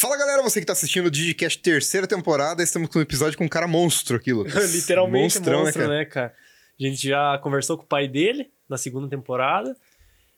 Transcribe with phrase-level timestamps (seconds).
[0.00, 3.46] Fala galera, você que tá assistindo o Digicast terceira temporada, estamos com um episódio com
[3.46, 4.54] um cara monstro aqui, Lucas.
[4.72, 5.98] Literalmente Monstrão, monstro, né cara?
[5.98, 6.34] né, cara?
[6.80, 9.76] A gente já conversou com o pai dele na segunda temporada.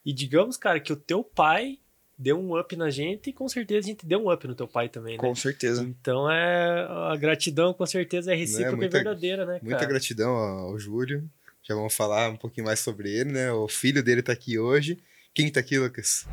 [0.02, 1.76] E digamos, cara, que o teu pai
[2.16, 4.66] deu um up na gente e com certeza a gente deu um up no teu
[4.66, 5.18] pai também, né?
[5.18, 5.82] Com certeza.
[5.82, 9.64] Então é a gratidão com certeza é recíproca muita, e verdadeira, né, cara?
[9.64, 11.28] Muita gratidão ao Júlio.
[11.68, 13.52] Já vamos falar um pouquinho mais sobre ele, né?
[13.52, 14.98] O filho dele tá aqui hoje.
[15.34, 16.26] Quem tá aqui, Lucas?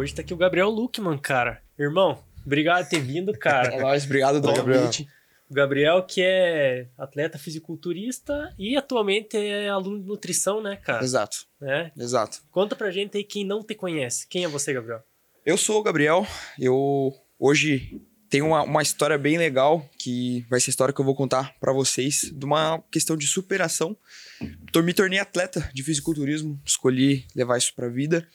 [0.00, 1.62] Hoje tá aqui o Gabriel Luckman, cara.
[1.78, 3.68] Irmão, obrigado por ter vindo, cara.
[3.76, 5.06] é nóis, obrigado do convite.
[5.46, 11.04] O Gabriel, que é atleta fisiculturista e atualmente é aluno de nutrição, né, cara?
[11.04, 11.44] Exato.
[11.60, 11.90] É?
[11.98, 12.42] Exato.
[12.50, 14.26] Conta pra gente aí quem não te conhece.
[14.26, 15.02] Quem é você, Gabriel?
[15.44, 16.26] Eu sou o Gabriel.
[16.58, 21.04] Eu hoje tenho uma, uma história bem legal que vai ser a história que eu
[21.04, 23.94] vou contar para vocês de uma questão de superação.
[24.82, 28.26] Me tornei atleta de fisiculturismo, escolhi levar isso pra vida.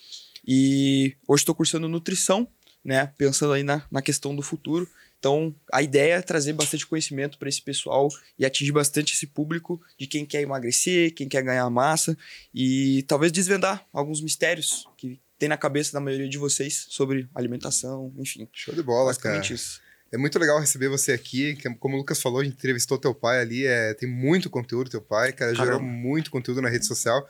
[0.48, 2.48] E hoje estou cursando nutrição,
[2.84, 3.08] né?
[3.18, 4.88] Pensando aí na, na questão do futuro.
[5.18, 9.82] Então, a ideia é trazer bastante conhecimento para esse pessoal e atingir bastante esse público
[9.98, 12.16] de quem quer emagrecer, quem quer ganhar massa
[12.54, 18.14] e talvez desvendar alguns mistérios que tem na cabeça da maioria de vocês sobre alimentação,
[18.18, 18.48] enfim.
[18.54, 19.42] Show de bola, cara.
[19.42, 19.82] Isso.
[20.12, 21.58] É muito legal receber você aqui.
[21.80, 23.66] Como o Lucas falou, a gente entrevistou teu pai ali.
[23.66, 25.52] É, tem muito conteúdo, teu pai, cara.
[25.54, 25.74] Caramba.
[25.74, 27.28] Gerou muito conteúdo na rede social.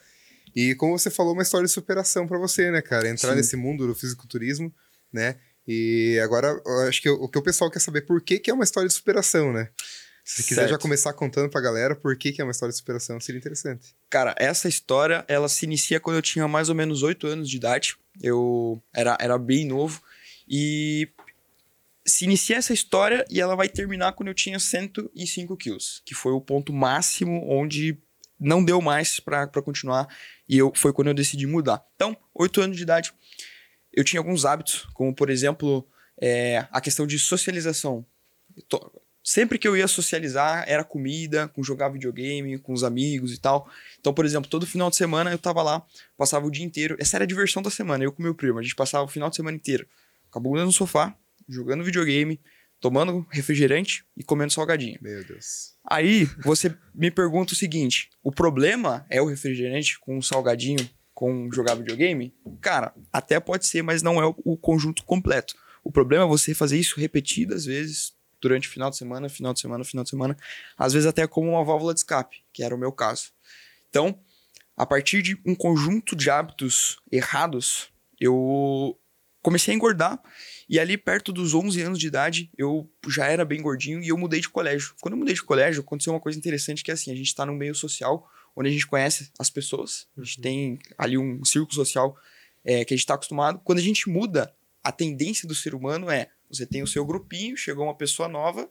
[0.55, 3.09] E como você falou, uma história de superação para você, né, cara?
[3.09, 3.35] Entrar Sim.
[3.35, 4.73] nesse mundo do fisiculturismo,
[5.11, 5.35] né?
[5.67, 8.63] E agora, acho que o que o pessoal quer saber por que, que é uma
[8.63, 9.69] história de superação, né?
[10.23, 13.19] Se quiser já começar contando pra galera por que, que é uma história de superação,
[13.19, 13.95] seria interessante.
[14.09, 17.57] Cara, essa história, ela se inicia quando eu tinha mais ou menos 8 anos de
[17.57, 17.95] idade.
[18.19, 20.01] Eu era, era bem novo.
[20.47, 21.09] E
[22.03, 26.31] se inicia essa história e ela vai terminar quando eu tinha 105 quilos, que foi
[26.31, 27.95] o ponto máximo onde
[28.39, 30.07] não deu mais para continuar
[30.47, 31.83] e eu, foi quando eu decidi mudar.
[31.95, 33.13] Então, oito anos de idade,
[33.93, 35.87] eu tinha alguns hábitos, como por exemplo,
[36.19, 38.05] é, a questão de socialização.
[38.67, 38.91] Tô,
[39.23, 43.67] sempre que eu ia socializar, era comida, com jogar videogame, com os amigos e tal.
[43.99, 45.83] Então, por exemplo, todo final de semana eu tava lá,
[46.15, 46.95] passava o dia inteiro.
[46.99, 48.59] Essa era a diversão da semana, eu com meu primo.
[48.59, 49.87] A gente passava o final de semana inteiro
[50.29, 51.15] com a bunda no sofá,
[51.47, 52.39] jogando videogame,
[52.79, 54.99] tomando refrigerante e comendo salgadinho.
[55.01, 55.75] Meu Deus.
[55.87, 61.49] Aí você me pergunta o seguinte: o problema é o refrigerante com o salgadinho com
[61.51, 62.35] jogar videogame?
[62.61, 65.55] Cara, até pode ser, mas não é o conjunto completo.
[65.83, 69.59] O problema é você fazer isso repetidas vezes durante o final de semana, final de
[69.59, 70.37] semana, final de semana,
[70.77, 73.31] às vezes até como uma válvula de escape, que era o meu caso.
[73.89, 74.19] Então,
[74.75, 78.99] a partir de um conjunto de hábitos errados, eu
[79.45, 80.19] comecei a engordar
[80.67, 84.17] e ali perto dos 11 anos de idade, eu já era bem gordinho e eu
[84.17, 84.95] mudei de colégio.
[84.99, 87.45] Quando eu mudei de colégio, aconteceu uma coisa interessante que é assim, a gente está
[87.45, 90.41] num meio social onde a gente conhece as pessoas, a gente uhum.
[90.41, 92.17] tem ali um círculo social
[92.63, 93.61] é, que a gente está acostumado.
[93.63, 94.51] Quando a gente muda,
[94.83, 98.67] a tendência do ser humano é, você tem o seu grupinho, chegou uma pessoa nova,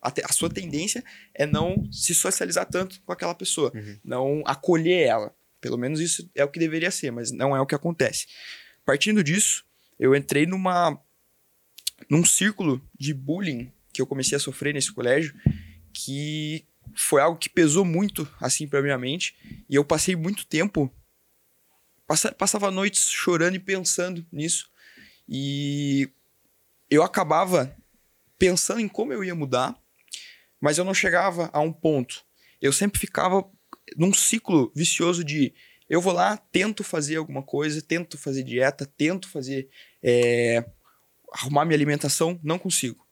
[0.00, 1.04] a, te, a sua tendência
[1.34, 3.98] é não se socializar tanto com aquela pessoa, uhum.
[4.02, 5.34] não acolher ela.
[5.60, 8.26] Pelo menos isso é o que deveria ser, mas não é o que acontece.
[8.82, 9.65] Partindo disso,
[9.98, 11.00] eu entrei numa
[12.10, 15.34] num círculo de bullying que eu comecei a sofrer nesse colégio,
[15.92, 19.34] que foi algo que pesou muito assim para minha mente,
[19.68, 20.92] e eu passei muito tempo
[22.38, 24.70] passava noites chorando e pensando nisso.
[25.28, 26.08] E
[26.88, 27.76] eu acabava
[28.38, 29.76] pensando em como eu ia mudar,
[30.60, 32.24] mas eu não chegava a um ponto.
[32.60, 33.44] Eu sempre ficava
[33.96, 35.52] num ciclo vicioso de
[35.88, 39.68] eu vou lá, tento fazer alguma coisa, tento fazer dieta, tento fazer
[40.02, 40.64] é,
[41.32, 43.06] arrumar minha alimentação, não consigo.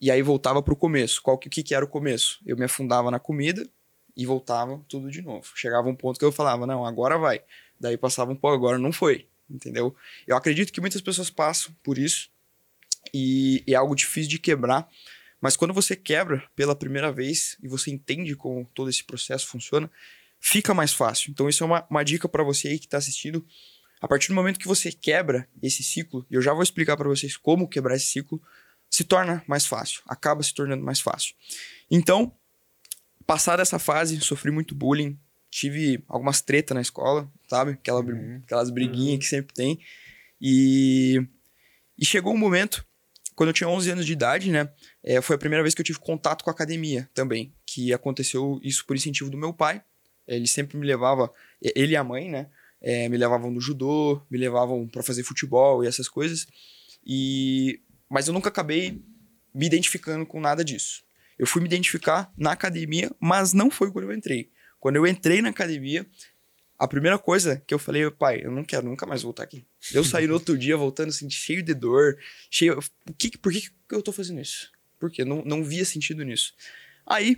[0.00, 1.20] E aí voltava pro começo.
[1.20, 2.40] Qual que, que, que era o começo?
[2.46, 3.68] Eu me afundava na comida
[4.16, 5.46] e voltava tudo de novo.
[5.54, 7.42] Chegava um ponto que eu falava, não, agora vai.
[7.78, 9.26] Daí passava um pouco, agora não foi.
[9.48, 9.94] Entendeu?
[10.26, 12.30] Eu acredito que muitas pessoas passam por isso
[13.12, 14.88] e é algo difícil de quebrar.
[15.40, 19.90] Mas quando você quebra pela primeira vez e você entende como todo esse processo funciona,
[20.40, 21.30] fica mais fácil.
[21.30, 23.46] Então, isso é uma, uma dica para você aí que está assistindo.
[24.00, 27.08] A partir do momento que você quebra esse ciclo, e eu já vou explicar para
[27.08, 28.42] vocês como quebrar esse ciclo,
[28.88, 31.34] se torna mais fácil, acaba se tornando mais fácil.
[31.90, 32.34] Então,
[33.26, 35.16] passada essa fase, sofri muito bullying,
[35.50, 37.72] tive algumas tretas na escola, sabe?
[37.72, 38.40] Aquela, uhum.
[38.42, 39.18] Aquelas briguinhas uhum.
[39.18, 39.80] que sempre tem.
[40.40, 41.22] E,
[41.98, 42.84] e chegou um momento,
[43.34, 44.72] quando eu tinha 11 anos de idade, né?
[45.02, 48.58] É, foi a primeira vez que eu tive contato com a academia também, que aconteceu
[48.62, 49.82] isso por incentivo do meu pai.
[50.36, 52.48] Ele sempre me levava, ele e a mãe, né?
[52.80, 56.46] É, me levavam no judô, me levavam para fazer futebol e essas coisas.
[57.04, 59.00] E mas eu nunca acabei
[59.54, 61.04] me identificando com nada disso.
[61.38, 64.50] Eu fui me identificar na academia, mas não foi quando eu entrei.
[64.78, 66.06] Quando eu entrei na academia,
[66.78, 69.64] a primeira coisa que eu falei, pai, eu não quero nunca mais voltar aqui.
[69.92, 72.18] Eu saí no outro dia voltando assim, cheio de dor,
[72.50, 72.78] cheio.
[73.04, 74.70] Por que, por que, eu tô fazendo isso?
[74.98, 75.24] Por quê?
[75.24, 76.54] Não, não via sentido nisso.
[77.06, 77.36] Aí,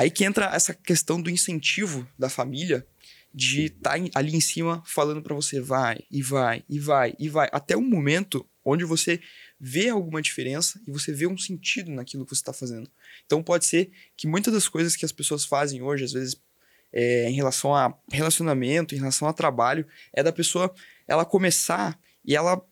[0.00, 2.86] aí que entra essa questão do incentivo da família
[3.34, 7.28] de estar tá ali em cima falando para você, vai, e vai, e vai, e
[7.28, 9.20] vai, até um momento onde você
[9.60, 12.90] vê alguma diferença e você vê um sentido naquilo que você está fazendo.
[13.26, 16.40] Então pode ser que muitas das coisas que as pessoas fazem hoje, às vezes
[16.90, 20.74] é, em relação a relacionamento, em relação a trabalho, é da pessoa
[21.06, 22.66] ela começar e ela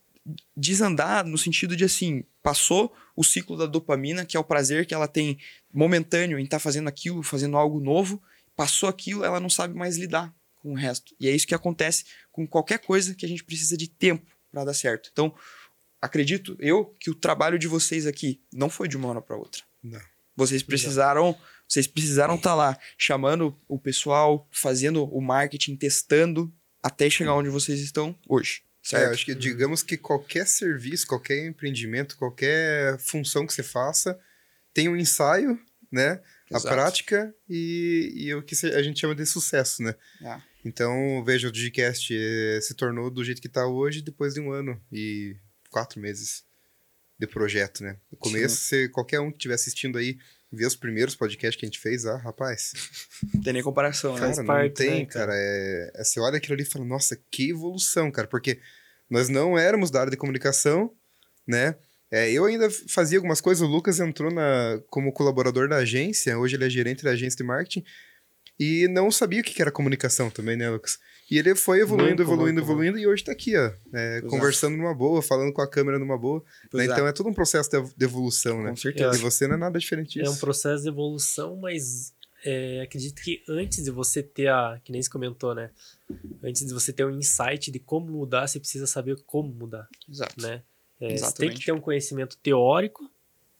[0.57, 4.95] desandar no sentido de assim, passou o ciclo da dopamina, que é o prazer que
[4.95, 5.41] ela tem
[5.75, 8.23] momentâneo em estar tá fazendo aquilo, fazendo algo novo,
[8.55, 10.33] passou aquilo, ela não sabe mais lidar
[10.63, 11.17] com o resto.
[11.19, 14.67] E é isso que acontece com qualquer coisa que a gente precisa de tempo para
[14.67, 15.11] dar certo.
[15.13, 15.35] Então,
[16.01, 19.63] acredito eu que o trabalho de vocês aqui não foi de uma hora para outra.
[19.83, 20.01] Não.
[20.37, 21.37] Vocês precisaram
[21.69, 27.49] vocês precisaram estar tá lá chamando o pessoal, fazendo o marketing, testando até chegar onde
[27.49, 28.63] vocês estão hoje.
[28.89, 29.11] Certo?
[29.11, 34.19] É, acho que digamos que qualquer serviço, qualquer empreendimento, qualquer função que você faça,
[34.73, 35.61] tem um ensaio,
[35.93, 36.23] né?
[36.51, 36.69] Exato.
[36.69, 39.95] A prática e, e o que a gente chama de sucesso, né?
[40.23, 40.41] É.
[40.65, 44.51] Então, veja, o Digicast eh, se tornou do jeito que está hoje depois de um
[44.51, 45.37] ano e
[45.71, 46.43] quatro meses
[47.19, 47.99] de projeto, né?
[48.11, 50.17] No começo, você, qualquer um que estiver assistindo aí
[50.51, 52.73] ver os primeiros podcasts que a gente fez, ah, rapaz.
[53.35, 54.35] Não tem nem comparação, né?
[54.35, 55.33] Cara, não tem, né, cara.
[55.35, 58.27] É, é, você olha aquilo ali e fala, nossa, que evolução, cara.
[58.27, 58.59] Porque
[59.11, 60.93] nós não éramos da área de comunicação,
[61.47, 61.77] né?
[62.11, 66.57] É, eu ainda fazia algumas coisas, o Lucas entrou na, como colaborador da agência, hoje
[66.57, 67.85] ele é gerente da agência de marketing,
[68.59, 70.99] e não sabia o que era comunicação também, né, Lucas?
[71.31, 73.03] E ele foi evoluindo, muito, evoluindo, muito evoluindo, bom.
[73.03, 73.71] e hoje tá aqui, ó.
[73.95, 76.43] É, conversando numa boa, falando com a câmera numa boa.
[76.73, 76.87] Né?
[76.87, 78.71] Então é todo um processo de evolução, né?
[78.71, 79.15] Com certeza.
[79.17, 80.31] E você não é nada diferente disso.
[80.31, 82.15] É um processo de evolução, mas
[82.45, 84.81] é, acredito que antes de você ter a.
[84.85, 85.71] Que nem se comentou, né?
[86.43, 89.89] Antes de você ter um insight de como mudar, você precisa saber como mudar.
[90.09, 90.41] Exato.
[90.41, 90.63] Né?
[91.01, 93.11] É, você tem que ter um conhecimento teórico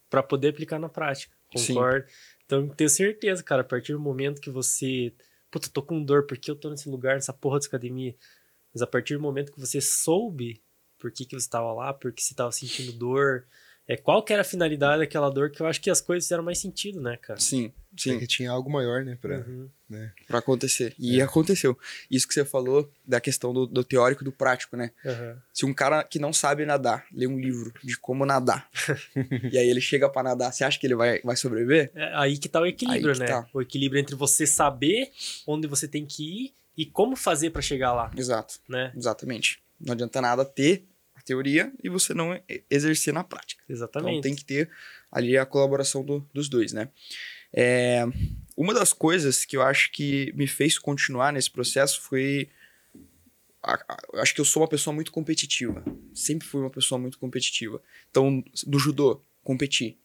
[0.09, 1.35] para poder aplicar na prática.
[1.53, 2.07] Concordo.
[2.07, 2.15] Sim.
[2.45, 5.13] Então, tenho certeza, cara, a partir do momento que você
[5.51, 8.15] puta, tô com dor, porque eu tô nesse lugar, nessa porra de academia?
[8.73, 10.63] Mas a partir do momento que você soube
[10.99, 13.47] por que, que você estava lá, por que você estava sentindo dor,
[13.89, 16.45] é, qual que era a finalidade daquela dor, que eu acho que as coisas fizeram
[16.45, 17.41] mais sentido, né, cara?
[17.41, 18.17] Sim, sim.
[18.17, 19.67] É que tinha algo maior, né, pra, uhum.
[19.89, 20.13] né?
[20.27, 20.95] pra acontecer.
[20.99, 21.25] E é.
[21.25, 21.77] aconteceu.
[22.11, 24.91] Isso que você falou da questão do, do teórico e do prático, né?
[25.03, 25.37] Uhum.
[25.55, 28.69] Se um cara que não sabe nadar lê um livro de como nadar,
[29.51, 31.91] e aí ele chega para nadar, você acha que ele vai, vai sobreviver?
[31.95, 33.25] É aí que tá o equilíbrio, né?
[33.25, 33.49] Tá.
[33.55, 35.11] O equilíbrio entre você saber
[35.47, 38.11] onde você tem que ir e como fazer para chegar lá.
[38.15, 38.61] Exato.
[38.69, 38.93] Né?
[38.95, 39.63] Exatamente.
[39.81, 40.85] Não adianta nada ter
[41.29, 42.41] teoria e você não
[42.71, 43.63] exercer na prática.
[43.69, 44.13] Exatamente.
[44.13, 44.71] Então tem que ter
[45.13, 46.89] ali a colaboração do, dos dois, né?
[47.53, 48.05] É,
[48.57, 52.49] uma das coisas que eu acho que me fez continuar nesse processo foi.
[54.15, 55.85] Acho que eu sou uma pessoa muito competitiva.
[56.15, 57.83] Sempre fui uma pessoa muito competitiva.
[58.11, 59.99] Então, do judô, competi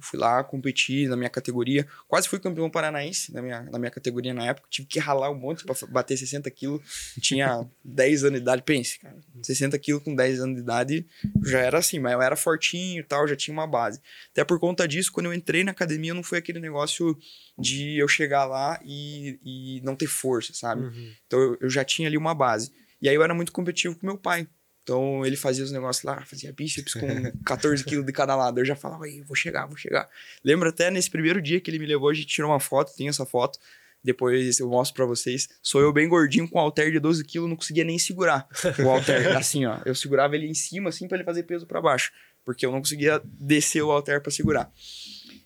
[0.00, 1.86] fui lá, competi na minha categoria.
[2.08, 4.68] Quase fui campeão paranaense na minha, na minha categoria na época.
[4.70, 6.82] Tive que ralar um monte para bater 60 quilos.
[7.20, 8.62] Tinha 10 anos de idade.
[8.62, 9.16] Pense, cara.
[9.42, 11.06] 60 quilos com 10 anos de idade
[11.44, 14.00] já era assim, mas eu era fortinho e tal, já tinha uma base.
[14.30, 17.16] Até por conta disso, quando eu entrei na academia, não foi aquele negócio
[17.58, 20.82] de eu chegar lá e, e não ter força, sabe?
[20.82, 21.12] Uhum.
[21.26, 22.72] Então eu, eu já tinha ali uma base.
[23.00, 24.46] E aí eu era muito competitivo com meu pai.
[24.82, 28.60] Então ele fazia os negócios lá, fazia bíceps com 14 quilos de cada lado.
[28.60, 30.08] Eu já falava, aí, vou chegar, vou chegar.
[30.44, 33.08] Lembro até nesse primeiro dia que ele me levou, a gente tirou uma foto, tem
[33.08, 33.58] essa foto.
[34.04, 35.48] Depois eu mostro para vocês.
[35.62, 38.48] Sou eu bem gordinho com um halter de 12 quilos, não conseguia nem segurar
[38.84, 39.28] o halter.
[39.38, 39.78] assim, ó.
[39.84, 42.12] Eu segurava ele em cima, assim, para ele fazer peso para baixo.
[42.44, 44.72] Porque eu não conseguia descer o halter para segurar.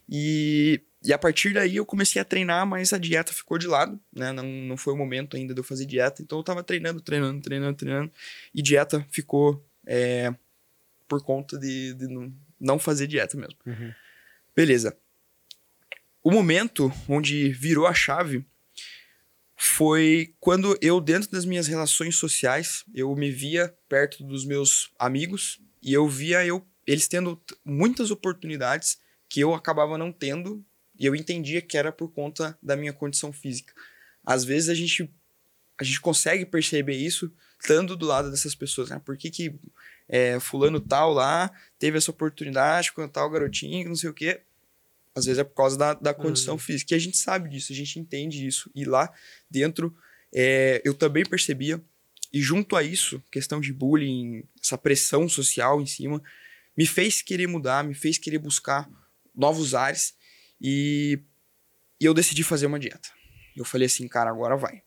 [0.08, 3.98] E e a partir daí eu comecei a treinar, mas a dieta ficou de lado,
[4.12, 4.32] né?
[4.32, 6.20] Não, não foi o momento ainda de eu fazer dieta.
[6.20, 8.12] Então eu tava treinando, treinando, treinando, treinando.
[8.52, 10.34] E dieta ficou é,
[11.06, 13.56] por conta de, de não fazer dieta mesmo.
[13.64, 13.92] Uhum.
[14.54, 14.96] Beleza.
[16.24, 18.44] O momento onde virou a chave
[19.54, 25.60] foi quando eu, dentro das minhas relações sociais, eu me via perto dos meus amigos
[25.80, 28.98] e eu via eu, eles tendo muitas oportunidades
[29.28, 30.64] que eu acabava não tendo
[30.98, 33.72] e eu entendia que era por conta da minha condição física.
[34.24, 35.10] Às vezes a gente,
[35.78, 38.90] a gente consegue perceber isso estando do lado dessas pessoas.
[38.90, 39.00] Né?
[39.04, 39.54] Por que, que
[40.08, 44.40] é, fulano tal lá teve essa oportunidade com tal garotinho, não sei o quê.
[45.14, 46.58] às vezes é por causa da, da condição uhum.
[46.58, 46.94] física.
[46.94, 48.70] E a gente sabe disso, a gente entende isso.
[48.74, 49.12] E lá
[49.50, 49.96] dentro,
[50.34, 51.82] é, eu também percebia,
[52.32, 56.22] e junto a isso, questão de bullying, essa pressão social em cima,
[56.76, 58.88] me fez querer mudar, me fez querer buscar
[59.34, 60.14] novos ares.
[60.60, 61.20] E,
[62.00, 63.08] e eu decidi fazer uma dieta.
[63.56, 64.82] Eu falei assim, cara, agora vai.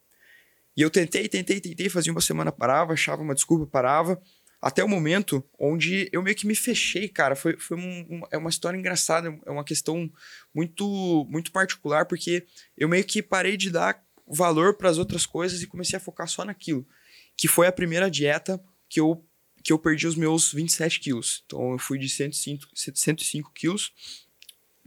[0.77, 4.21] E eu tentei, tentei, tentei, fazia uma semana, parava, achava uma desculpa, parava.
[4.61, 7.35] Até o momento onde eu meio que me fechei, cara.
[7.35, 10.11] Foi, foi um, um, é uma história engraçada, é uma questão
[10.53, 12.45] muito, muito particular, porque
[12.77, 16.27] eu meio que parei de dar valor para as outras coisas e comecei a focar
[16.27, 16.87] só naquilo.
[17.35, 19.25] Que foi a primeira dieta que eu,
[19.63, 21.43] que eu perdi os meus 27 quilos.
[21.45, 23.93] Então eu fui de 105, 105 quilos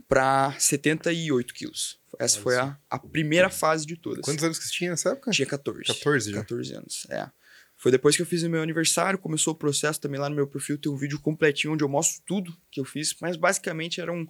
[0.07, 1.99] para 78 quilos.
[2.19, 4.21] Essa foi a, a primeira fase de todas.
[4.21, 5.31] Quantos anos que você tinha nessa época?
[5.31, 5.85] Tinha 14.
[5.85, 6.37] 14 já?
[6.37, 7.29] 14 anos, é.
[7.75, 10.47] Foi depois que eu fiz o meu aniversário, começou o processo também lá no meu
[10.47, 14.09] perfil, tem um vídeo completinho onde eu mostro tudo que eu fiz, mas basicamente era
[14.09, 14.25] um,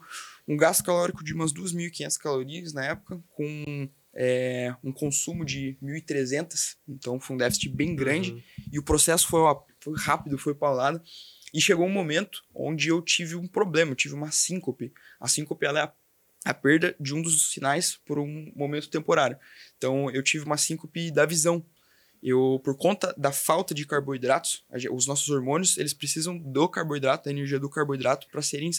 [0.47, 6.77] um gasto calórico de umas 2.500 calorias na época, com é, um consumo de 1.300,
[6.87, 8.41] então foi um déficit bem grande, uhum.
[8.71, 9.41] e o processo foi,
[9.79, 10.99] foi rápido, foi paulado,
[11.53, 14.91] e chegou um momento onde eu tive um problema, eu tive uma síncope.
[15.19, 15.93] A síncope ela é a,
[16.45, 19.37] a perda de um dos sinais por um momento temporário.
[19.77, 21.63] Então eu tive uma síncope da visão.
[22.21, 27.31] Eu, por conta da falta de carboidratos, os nossos hormônios eles precisam do carboidrato, da
[27.31, 28.71] energia do carboidrato, para serem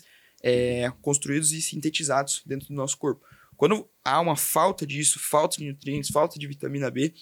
[0.43, 3.25] é, construídos e sintetizados dentro do nosso corpo.
[3.57, 7.15] Quando há uma falta disso, falta de nutrientes, falta de vitamina B,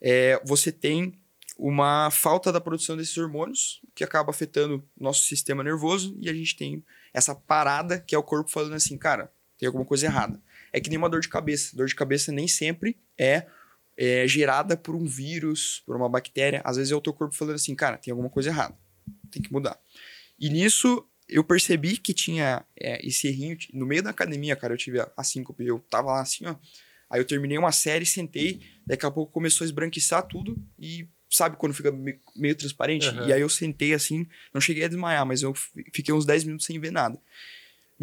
[0.00, 1.18] é, você tem
[1.56, 6.56] uma falta da produção desses hormônios, que acaba afetando nosso sistema nervoso, e a gente
[6.56, 10.40] tem essa parada que é o corpo falando assim, cara, tem alguma coisa errada.
[10.72, 11.76] É que nem uma dor de cabeça.
[11.76, 13.46] Dor de cabeça nem sempre é,
[13.96, 16.60] é gerada por um vírus, por uma bactéria.
[16.64, 18.76] Às vezes é o teu corpo falando assim, cara, tem alguma coisa errada,
[19.30, 19.78] tem que mudar.
[20.38, 23.56] E nisso eu percebi que tinha é, esse errinho.
[23.72, 25.64] No meio da academia, cara, eu tive a síncope.
[25.64, 26.56] Eu tava lá assim, ó.
[27.08, 31.56] Aí eu terminei uma série, sentei, daqui a pouco começou a esbranquiçar tudo e sabe
[31.56, 31.92] quando fica
[32.36, 33.08] meio transparente?
[33.08, 33.28] Uhum.
[33.28, 35.52] E aí eu sentei assim, não cheguei a desmaiar, mas eu
[35.92, 37.18] fiquei uns 10 minutos sem ver nada.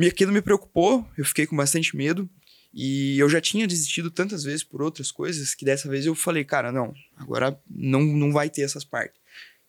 [0.08, 2.30] Aquilo me preocupou, eu fiquei com bastante medo.
[2.74, 6.46] E eu já tinha desistido tantas vezes por outras coisas que dessa vez eu falei,
[6.46, 9.20] cara, não, agora não, não vai ter essas partes.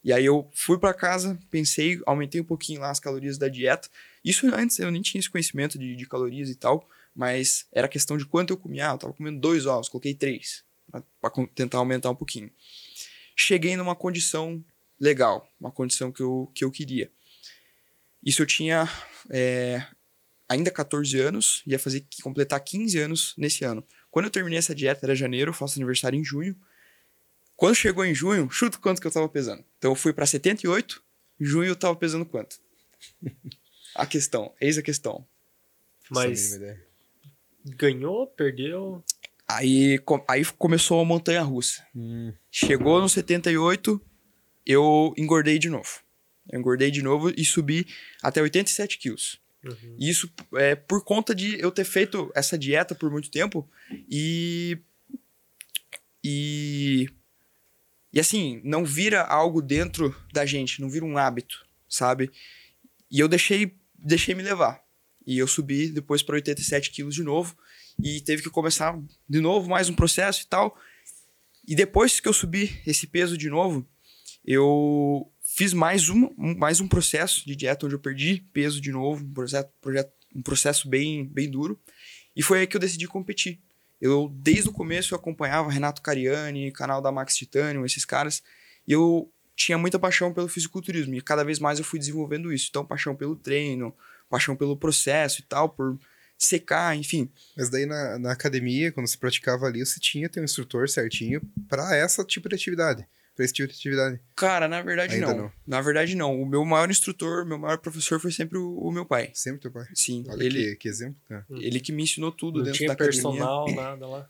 [0.05, 3.89] E aí eu fui para casa, pensei, aumentei um pouquinho lá as calorias da dieta.
[4.25, 8.17] Isso antes eu nem tinha esse conhecimento de, de calorias e tal, mas era questão
[8.17, 8.91] de quanto eu comia.
[8.91, 10.65] Ah, eu tava comendo dois ovos, coloquei três,
[11.21, 12.51] para tentar aumentar um pouquinho
[13.37, 14.65] cheguei numa condição
[15.01, 17.11] legal, uma condição que eu, que eu queria.
[18.25, 18.89] Isso eu tinha
[19.31, 19.85] é,
[20.49, 23.85] ainda 14 anos, ia fazer completar 15 anos nesse ano.
[24.11, 26.57] Quando eu terminei essa dieta, era janeiro, faço aniversário em junho.
[27.57, 29.65] Quando chegou em junho, chuta quanto que eu tava pesando.
[29.79, 31.03] Então eu fui para 78,
[31.41, 32.61] em junho eu tava pesando quanto?
[33.95, 35.27] a questão, eis a questão.
[36.11, 36.59] Mas
[37.65, 39.03] ganhou, perdeu?
[39.57, 41.85] Aí, aí começou a montanha russa.
[41.95, 42.33] Hum.
[42.51, 44.01] Chegou no 78,
[44.65, 46.01] eu engordei de novo.
[46.51, 47.87] Eu engordei de novo e subi
[48.23, 49.41] até 87 quilos.
[49.65, 49.97] Uhum.
[49.99, 53.69] Isso é por conta de eu ter feito essa dieta por muito tempo
[54.11, 54.79] e.
[56.25, 57.09] E.
[58.13, 62.31] E assim, não vira algo dentro da gente, não vira um hábito, sabe?
[63.11, 64.83] E eu deixei, deixei me levar.
[65.27, 67.57] E eu subi depois para 87 quilos de novo
[68.03, 70.77] e teve que começar de novo mais um processo e tal.
[71.67, 73.87] E depois que eu subi esse peso de novo,
[74.45, 79.25] eu fiz mais um, mais um processo de dieta onde eu perdi peso de novo,
[79.25, 81.79] um processo, projeto, um processo bem, bem duro.
[82.35, 83.61] E foi aí que eu decidi competir.
[84.01, 88.43] Eu, desde o começo, eu acompanhava Renato Cariani, canal da Max Titanium, esses caras,
[88.89, 92.67] e eu tinha muita paixão pelo fisiculturismo, e cada vez mais eu fui desenvolvendo isso.
[92.69, 93.95] Então, paixão pelo treino,
[94.29, 95.97] paixão pelo processo e tal, por
[96.45, 97.31] secar, enfim.
[97.57, 101.41] Mas daí na, na academia, quando você praticava ali, você tinha ter um instrutor certinho
[101.69, 103.07] para essa tipo de atividade.
[103.35, 104.21] Pra esse tipo de atividade.
[104.37, 105.37] Cara, na verdade não.
[105.37, 105.53] não.
[105.67, 106.41] Na verdade não.
[106.41, 109.31] O meu maior instrutor, meu maior professor foi sempre o, o meu pai.
[109.33, 109.87] Sempre teu pai?
[109.95, 110.25] Sim.
[110.29, 111.47] Olha ele, que, que exemplo, cara.
[111.51, 114.29] Ele que me ensinou tudo não dentro tinha da personal, nada lá.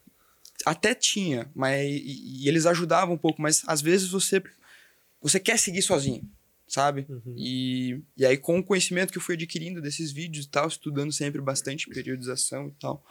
[0.65, 4.41] Até tinha, mas e, e eles ajudavam um pouco, mas às vezes você
[5.21, 6.29] você quer seguir sozinho
[6.73, 7.07] sabe?
[7.07, 7.35] Uhum.
[7.37, 11.13] E, e aí, com o conhecimento que eu fui adquirindo desses vídeos e tal, estudando
[11.13, 13.05] sempre bastante periodização e tal,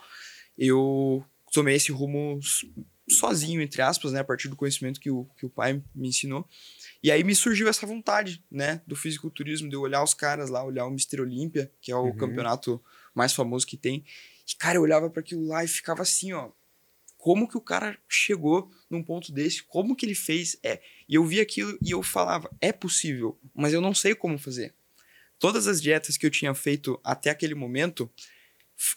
[0.58, 2.40] eu tomei esse rumo
[3.08, 4.18] sozinho, entre aspas, né?
[4.18, 6.44] A partir do conhecimento que o, que o pai me ensinou.
[7.02, 8.82] E aí me surgiu essa vontade, né?
[8.84, 12.06] Do fisiculturismo, de eu olhar os caras lá, olhar o Mister Olímpia, que é o
[12.06, 12.16] uhum.
[12.16, 12.82] campeonato
[13.14, 14.04] mais famoso que tem.
[14.48, 16.50] E, cara, eu olhava para aquilo lá e ficava assim, ó
[17.22, 20.82] como que o cara chegou num ponto desse, como que ele fez, é.
[21.08, 24.74] E eu vi aquilo e eu falava, é possível, mas eu não sei como fazer.
[25.38, 28.10] Todas as dietas que eu tinha feito até aquele momento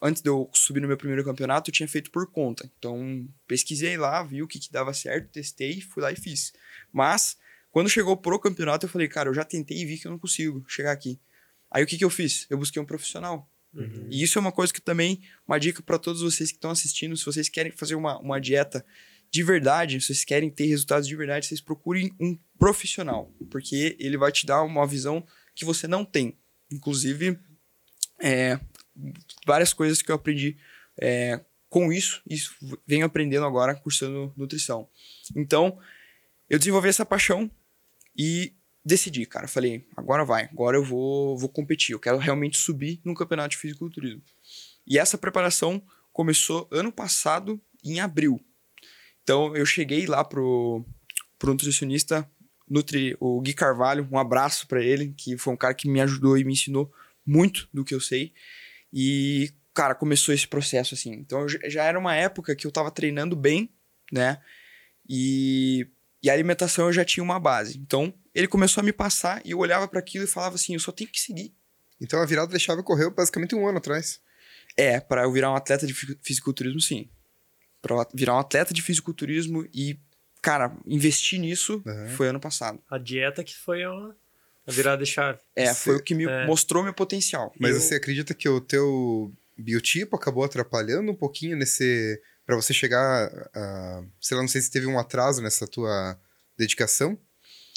[0.01, 2.67] antes de eu subir no meu primeiro campeonato, eu tinha feito por conta.
[2.79, 6.51] Então, pesquisei lá, vi o que, que dava certo, testei, fui lá e fiz.
[6.91, 7.37] Mas,
[7.69, 10.17] quando chegou pro campeonato, eu falei, cara, eu já tentei e vi que eu não
[10.17, 11.19] consigo chegar aqui.
[11.69, 12.47] Aí, o que, que eu fiz?
[12.49, 13.47] Eu busquei um profissional.
[13.75, 14.07] Uhum.
[14.09, 17.15] E isso é uma coisa que também, uma dica para todos vocês que estão assistindo,
[17.17, 18.85] se vocês querem fazer uma, uma dieta
[19.29, 24.17] de verdade, se vocês querem ter resultados de verdade, vocês procurem um profissional, porque ele
[24.17, 26.37] vai te dar uma visão que você não tem.
[26.71, 27.37] Inclusive,
[28.19, 28.59] é,
[29.45, 30.57] várias coisas que eu aprendi
[30.97, 32.55] é, com isso, isso
[32.87, 34.87] venho aprendendo agora cursando nutrição.
[35.35, 35.77] Então,
[36.49, 37.51] eu desenvolvi essa paixão
[38.17, 38.53] e
[38.85, 39.47] decidi, cara.
[39.47, 41.93] Falei, agora vai, agora eu vou, vou competir.
[41.93, 44.21] Eu quero realmente subir no campeonato de fisiculturismo.
[44.85, 45.81] E essa preparação
[46.13, 48.39] começou ano passado, em abril.
[49.23, 50.85] Então, eu cheguei lá pro,
[51.37, 52.29] pro nutricionista,
[52.67, 56.37] Nutri, o Gui Carvalho, um abraço para ele, que foi um cara que me ajudou
[56.37, 56.91] e me ensinou
[57.25, 58.33] muito do que eu sei.
[58.91, 61.13] E, cara, começou esse processo assim.
[61.13, 63.69] Então já era uma época que eu tava treinando bem,
[64.11, 64.41] né?
[65.07, 65.87] E,
[66.25, 67.77] e a alimentação eu já tinha uma base.
[67.77, 70.79] Então ele começou a me passar e eu olhava para aquilo e falava assim: eu
[70.79, 71.53] só tenho que seguir.
[72.01, 74.19] Então a virada deixava correu basicamente um ano atrás.
[74.75, 77.07] É, para eu virar um atleta de fisiculturismo, sim.
[77.79, 79.99] Pra virar um atleta de fisiculturismo e,
[80.41, 82.09] cara, investir nisso uhum.
[82.09, 82.81] foi ano passado.
[82.89, 83.91] A dieta que foi a
[84.67, 85.37] a virada de chave.
[85.55, 86.47] É, você, foi o que me é.
[86.47, 87.53] mostrou meu potencial.
[87.59, 87.81] Mas eu...
[87.81, 92.19] você acredita que o teu biotipo acabou atrapalhando um pouquinho nesse.
[92.45, 94.03] Para você chegar a.
[94.21, 96.19] Sei lá, não sei se teve um atraso nessa tua
[96.57, 97.17] dedicação?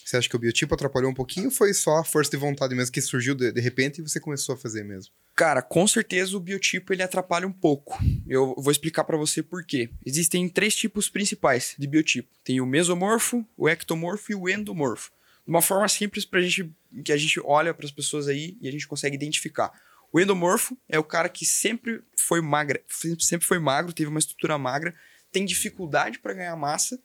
[0.05, 2.75] Você acha que o biotipo atrapalhou um pouquinho ou foi só a força de vontade
[2.75, 5.13] mesmo que surgiu de, de repente e você começou a fazer mesmo?
[5.37, 7.99] Cara, com certeza o biotipo ele atrapalha um pouco.
[8.27, 9.91] Eu vou explicar para você por quê.
[10.05, 12.29] Existem três tipos principais de biotipo.
[12.43, 15.13] Tem o mesomorfo, o ectomorfo e o endomorfo
[15.49, 16.71] uma forma simples pra gente,
[17.03, 19.73] que a gente olha para as pessoas aí e a gente consegue identificar.
[20.13, 22.83] O endomorfo é o cara que sempre foi magra,
[23.21, 24.95] sempre foi magro, teve uma estrutura magra,
[25.31, 27.01] tem dificuldade para ganhar massa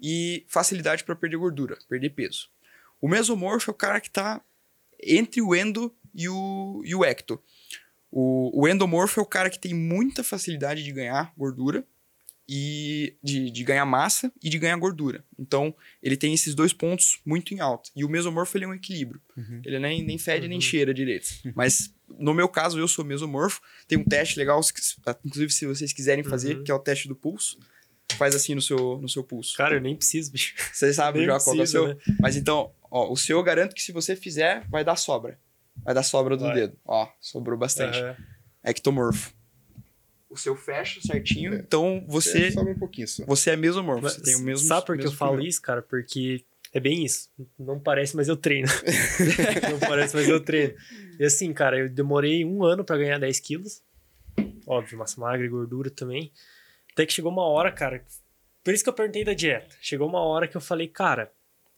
[0.00, 2.48] e facilidade para perder gordura, perder peso.
[3.00, 4.40] O mesomorfo é o cara que está
[5.02, 7.42] entre o endo e o, e o ecto.
[8.10, 11.84] O, o endomorfo é o cara que tem muita facilidade de ganhar gordura
[12.48, 15.24] e de, de, ganhar massa e de ganhar gordura.
[15.38, 17.90] Então, ele tem esses dois pontos muito em alta.
[17.94, 19.20] E o mesomorfo ele é um equilíbrio.
[19.36, 19.60] Uhum.
[19.64, 20.50] Ele nem, nem fede uhum.
[20.50, 21.26] nem cheira direito.
[21.54, 23.60] Mas, no meu caso, eu sou mesomorfo.
[23.88, 24.60] Tem um teste legal,
[25.24, 26.64] inclusive se vocês quiserem fazer, uhum.
[26.64, 27.58] que é o teste do pulso.
[28.12, 29.56] Faz assim no seu, no seu pulso.
[29.56, 30.54] Cara, eu nem preciso, bicho.
[30.72, 31.88] Você sabe já qual é o seu?
[31.88, 31.96] Né?
[32.20, 35.40] Mas então, ó, o seu eu garanto que se você fizer, vai dar sobra.
[35.84, 36.54] Vai dar sobra do vai.
[36.54, 36.78] dedo.
[36.84, 37.98] Ó, sobrou bastante.
[38.64, 39.35] Ectomorfo
[40.36, 41.56] o seu fecha certinho, é.
[41.56, 42.50] então você.
[42.52, 43.24] Sobe um pouquinho só.
[43.24, 44.66] Você é mesomorfo, você tem o mesmo.
[44.66, 45.82] Sabe por que eu falo isso, cara?
[45.82, 47.30] Porque é bem isso.
[47.58, 48.68] Não parece, mas eu treino.
[49.70, 50.74] não parece, mas eu treino.
[51.18, 53.82] E assim, cara, eu demorei um ano para ganhar 10 quilos.
[54.66, 56.32] Óbvio, massa magra e gordura também.
[56.92, 58.04] Até que chegou uma hora, cara.
[58.62, 59.74] Por isso que eu perguntei da dieta.
[59.80, 61.32] Chegou uma hora que eu falei, cara,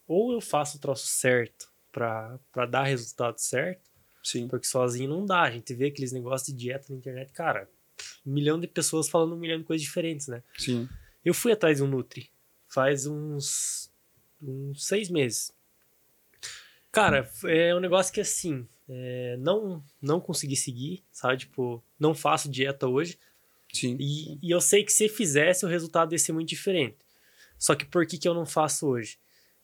[0.06, 3.88] ou eu faço o troço certo pra, pra dar resultado certo.
[4.24, 4.48] Sim.
[4.48, 5.42] Porque sozinho não dá.
[5.42, 7.68] A gente vê aqueles negócios de dieta na internet, cara
[8.26, 10.42] um milhão de pessoas falando um milhão de coisas diferentes, né?
[10.56, 10.88] Sim.
[11.24, 12.30] Eu fui atrás de um Nutri
[12.68, 13.90] faz uns,
[14.40, 15.50] uns seis meses.
[16.92, 21.38] Cara, é um negócio que assim, é, não, não consegui seguir, sabe?
[21.38, 23.18] Tipo, não faço dieta hoje.
[23.72, 23.96] Sim.
[23.98, 26.96] E, e eu sei que se fizesse, o resultado ia ser muito diferente.
[27.58, 29.18] Só que por que, que eu não faço hoje?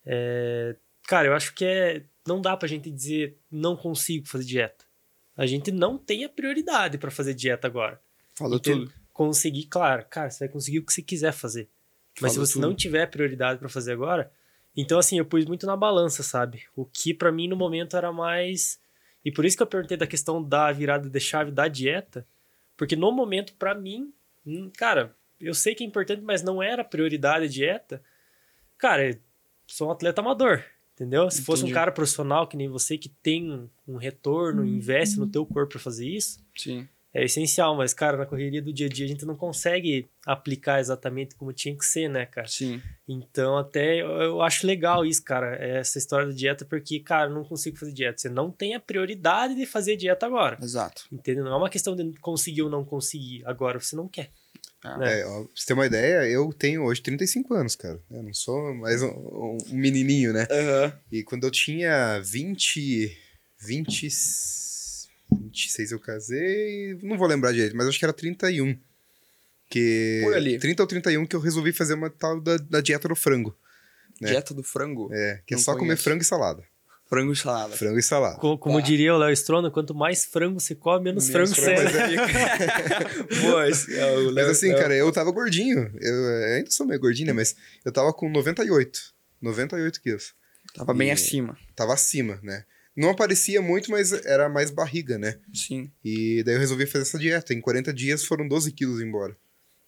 [0.05, 2.03] É, cara, eu acho que é.
[2.27, 4.85] Não dá pra gente dizer não consigo fazer dieta.
[5.37, 8.01] A gente não tem a prioridade para fazer dieta agora.
[8.35, 8.91] Falou tudo.
[9.13, 11.69] Conseguir, claro, cara, você vai conseguir o que você quiser fazer.
[12.21, 12.67] Mas Falou se você tudo.
[12.67, 14.31] não tiver prioridade para fazer agora,
[14.75, 16.63] então assim, eu pus muito na balança, sabe?
[16.75, 18.79] O que para mim no momento era mais
[19.23, 22.27] e por isso que eu perguntei da questão da virada de chave da dieta,
[22.77, 24.13] porque no momento para mim,
[24.45, 28.03] hum, cara, eu sei que é importante, mas não era prioridade a dieta.
[28.77, 29.17] Cara,
[29.65, 31.29] sou um atleta amador, entendeu?
[31.29, 31.45] Se Entendi.
[31.45, 34.67] fosse um cara profissional que nem você que tem um retorno, uhum.
[34.67, 38.73] investe no teu corpo para fazer isso, Sim é essencial, mas, cara, na correria do
[38.73, 42.45] dia a dia a gente não consegue aplicar exatamente como tinha que ser, né, cara?
[42.45, 42.81] Sim.
[43.07, 47.45] Então, até eu, eu acho legal isso, cara, essa história da dieta, porque, cara, não
[47.45, 48.17] consigo fazer dieta.
[48.17, 50.57] Você não tem a prioridade de fazer dieta agora.
[50.61, 51.05] Exato.
[51.09, 51.45] Entendeu?
[51.45, 53.43] Não é uma questão de conseguir ou não conseguir.
[53.45, 54.29] Agora você não quer.
[54.83, 55.21] Ah, né?
[55.21, 57.97] é, ó, pra você ter uma ideia, eu tenho hoje 35 anos, cara.
[58.11, 60.45] Eu não sou mais um, um menininho, né?
[60.51, 60.91] Uhum.
[61.09, 63.17] E quando eu tinha 20,
[63.65, 64.09] 20
[65.31, 68.77] 26 eu casei, não vou lembrar direito, mas acho que era 31.
[69.69, 70.59] Que, Por ali.
[70.59, 73.57] 30 ou 31 que eu resolvi fazer uma tal da, da dieta do frango.
[74.21, 74.29] Né?
[74.29, 75.09] Dieta do frango?
[75.11, 75.79] É, que é não é só conheço.
[75.79, 76.63] comer frango e salada.
[77.07, 77.75] Frango e salada.
[77.75, 78.39] Frango e salada.
[78.39, 81.89] Como, como diria o Léo Strona, quanto mais frango você come, menos, menos frango, frango
[81.91, 83.41] você é.
[83.41, 85.91] Boa, é Mas assim, cara, eu tava gordinho.
[85.99, 87.33] Eu ainda sou meio gordinho, né?
[87.33, 89.13] Mas eu tava com 98.
[89.39, 90.33] 98 quilos.
[90.73, 91.55] Tava e bem acima.
[91.75, 92.65] Tava acima, né?
[92.95, 95.37] Não aparecia muito, mas era mais barriga, né?
[95.53, 95.91] Sim.
[96.03, 97.53] E daí eu resolvi fazer essa dieta.
[97.53, 99.35] Em 40 dias foram 12 quilos embora,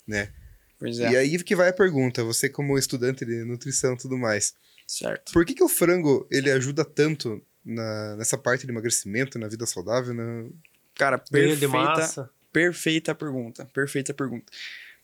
[0.06, 0.30] né?
[0.78, 1.12] Pois é.
[1.12, 4.54] E aí que vai a pergunta, você como estudante de nutrição e tudo mais.
[4.86, 5.32] Certo.
[5.32, 9.66] Por que, que o frango, ele ajuda tanto na, nessa parte de emagrecimento, na vida
[9.66, 10.14] saudável?
[10.14, 10.50] Na...
[10.96, 14.52] Cara, perfeita, perfeita pergunta, perfeita pergunta.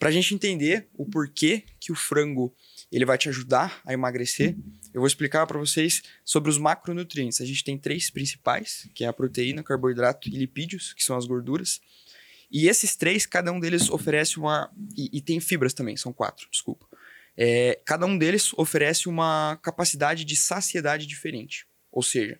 [0.03, 2.53] Pra gente entender o porquê que o frango
[2.91, 4.53] ele vai te ajudar a emagrecer,
[4.93, 7.39] eu vou explicar para vocês sobre os macronutrientes.
[7.39, 11.25] A gente tem três principais, que é a proteína, carboidrato e lipídios, que são as
[11.25, 11.79] gorduras.
[12.51, 14.69] E esses três, cada um deles oferece uma.
[14.97, 16.85] E, e tem fibras também, são quatro, desculpa.
[17.37, 21.65] É, cada um deles oferece uma capacidade de saciedade diferente.
[21.89, 22.37] Ou seja,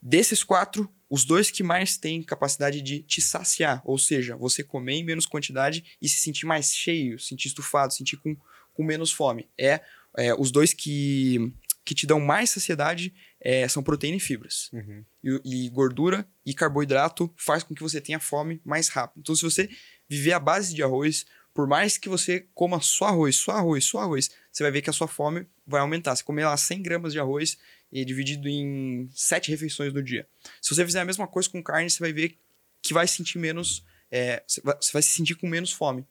[0.00, 4.94] desses quatro, os dois que mais têm capacidade de te saciar, ou seja, você comer
[4.94, 8.36] em menos quantidade e se sentir mais cheio, sentir estufado, sentir com,
[8.72, 9.80] com menos fome, é,
[10.18, 11.52] é os dois que
[11.86, 14.70] que te dão mais saciedade é, são proteína e fibras.
[14.72, 15.04] Uhum.
[15.22, 19.20] E, e, gordura e carboidrato faz com que você tenha fome mais rápido.
[19.20, 19.68] Então, se você
[20.08, 24.00] viver à base de arroz, por mais que você coma só arroz, só arroz, só
[24.00, 26.14] arroz, você vai ver que a sua fome vai aumentar.
[26.14, 27.56] Você comer lá 100 gramas de arroz
[27.92, 30.28] e dividido em 7 refeições no dia.
[30.60, 32.36] Se você fizer a mesma coisa com carne, você vai ver
[32.82, 33.84] que vai sentir menos.
[34.10, 36.04] É, você, vai, você vai se sentir com menos fome.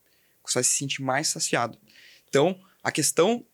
[0.46, 1.78] Você vai se sentir mais saciado.
[2.30, 3.46] Então, a questão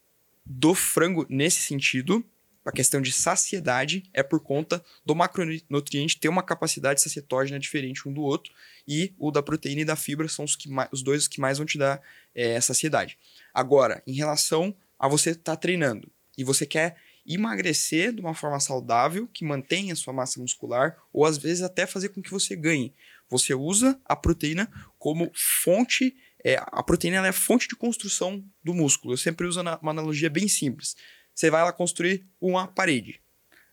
[0.46, 2.24] do frango nesse sentido,
[2.66, 8.14] a questão de saciedade é por conta do macronutriente ter uma capacidade sacietógena diferente um
[8.14, 8.54] do outro
[8.88, 11.58] e o da proteína e da fibra são os, que mais, os dois que mais
[11.58, 12.02] vão te dar
[12.36, 13.18] é, saciedade.
[13.54, 18.60] Agora, em relação a você estar tá treinando e você quer emagrecer de uma forma
[18.60, 22.94] saudável que mantenha sua massa muscular ou às vezes até fazer com que você ganhe,
[23.30, 29.14] você usa a proteína como fonte é, a proteína é fonte de construção do músculo.
[29.14, 30.96] Eu sempre uso uma analogia bem simples.
[31.40, 33.22] Você vai lá construir uma parede.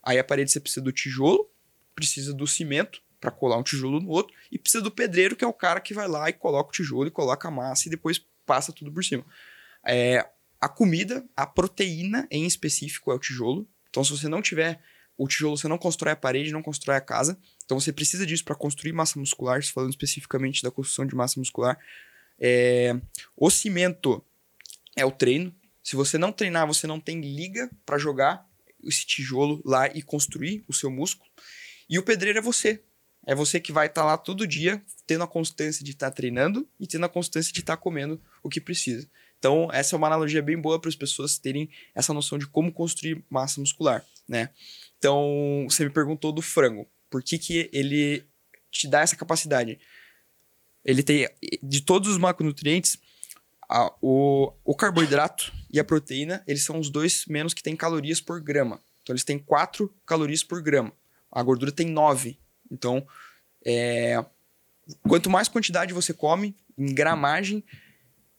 [0.00, 1.50] Aí a parede você precisa do tijolo,
[1.96, 5.48] precisa do cimento para colar um tijolo no outro e precisa do pedreiro, que é
[5.48, 8.24] o cara que vai lá e coloca o tijolo e coloca a massa e depois
[8.46, 9.26] passa tudo por cima.
[9.84, 10.24] É,
[10.60, 13.68] a comida, a proteína em específico é o tijolo.
[13.90, 14.80] Então, se você não tiver
[15.18, 17.36] o tijolo, você não constrói a parede, não constrói a casa.
[17.64, 21.76] Então, você precisa disso para construir massa muscular, falando especificamente da construção de massa muscular.
[22.38, 22.94] É,
[23.36, 24.24] o cimento
[24.94, 25.52] é o treino.
[25.86, 28.44] Se você não treinar, você não tem liga para jogar
[28.82, 31.30] esse tijolo lá e construir o seu músculo.
[31.88, 32.82] E o pedreiro é você.
[33.24, 36.16] É você que vai estar tá lá todo dia, tendo a constância de estar tá
[36.16, 39.08] treinando e tendo a constância de estar tá comendo o que precisa.
[39.38, 42.72] Então, essa é uma analogia bem boa para as pessoas terem essa noção de como
[42.72, 44.50] construir massa muscular, né?
[44.98, 46.90] Então, você me perguntou do frango.
[47.08, 48.26] Por que, que ele
[48.72, 49.78] te dá essa capacidade?
[50.84, 51.28] ele tem,
[51.62, 52.98] de todos os macronutrientes,
[53.68, 58.18] a, o, o carboidrato e a proteína, eles são os dois menos que têm calorias
[58.18, 58.80] por grama.
[59.02, 60.90] Então, eles têm 4 calorias por grama.
[61.30, 62.38] A gordura tem 9.
[62.70, 63.06] Então,
[63.62, 64.24] é,
[65.06, 67.62] quanto mais quantidade você come, em gramagem,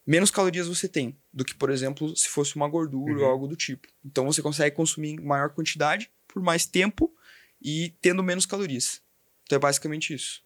[0.06, 3.24] menos calorias você tem do que, por exemplo, se fosse uma gordura uhum.
[3.24, 3.88] ou algo do tipo.
[4.04, 7.14] Então, você consegue consumir em maior quantidade por mais tempo
[7.62, 9.00] e tendo menos calorias.
[9.44, 10.42] Então, é basicamente isso.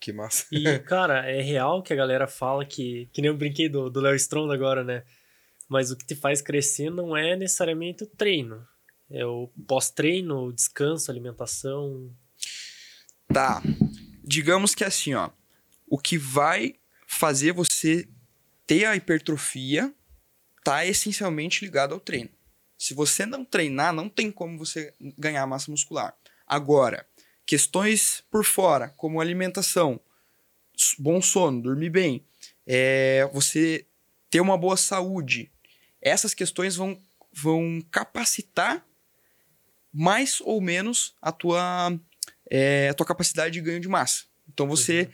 [0.00, 0.46] Que massa.
[0.50, 3.10] E, cara, é real que a galera fala que.
[3.12, 5.04] Que nem eu brinquei do Léo Strong agora, né?
[5.72, 8.62] Mas o que te faz crescer não é necessariamente o treino.
[9.10, 12.14] É o pós-treino, o descanso, alimentação.
[13.32, 13.62] Tá.
[14.22, 15.30] Digamos que assim, ó.
[15.88, 16.74] O que vai
[17.06, 18.06] fazer você
[18.66, 19.90] ter a hipertrofia
[20.62, 22.28] tá essencialmente ligado ao treino.
[22.76, 26.14] Se você não treinar, não tem como você ganhar massa muscular.
[26.46, 27.06] Agora,
[27.46, 29.98] questões por fora, como alimentação,
[30.98, 32.26] bom sono, dormir bem,
[32.66, 33.86] é, você
[34.28, 35.50] ter uma boa saúde,
[36.02, 37.00] essas questões vão,
[37.32, 38.84] vão capacitar
[39.92, 41.98] mais ou menos a tua,
[42.50, 44.24] é, a tua capacidade de ganho de massa.
[44.52, 45.08] Então você uhum.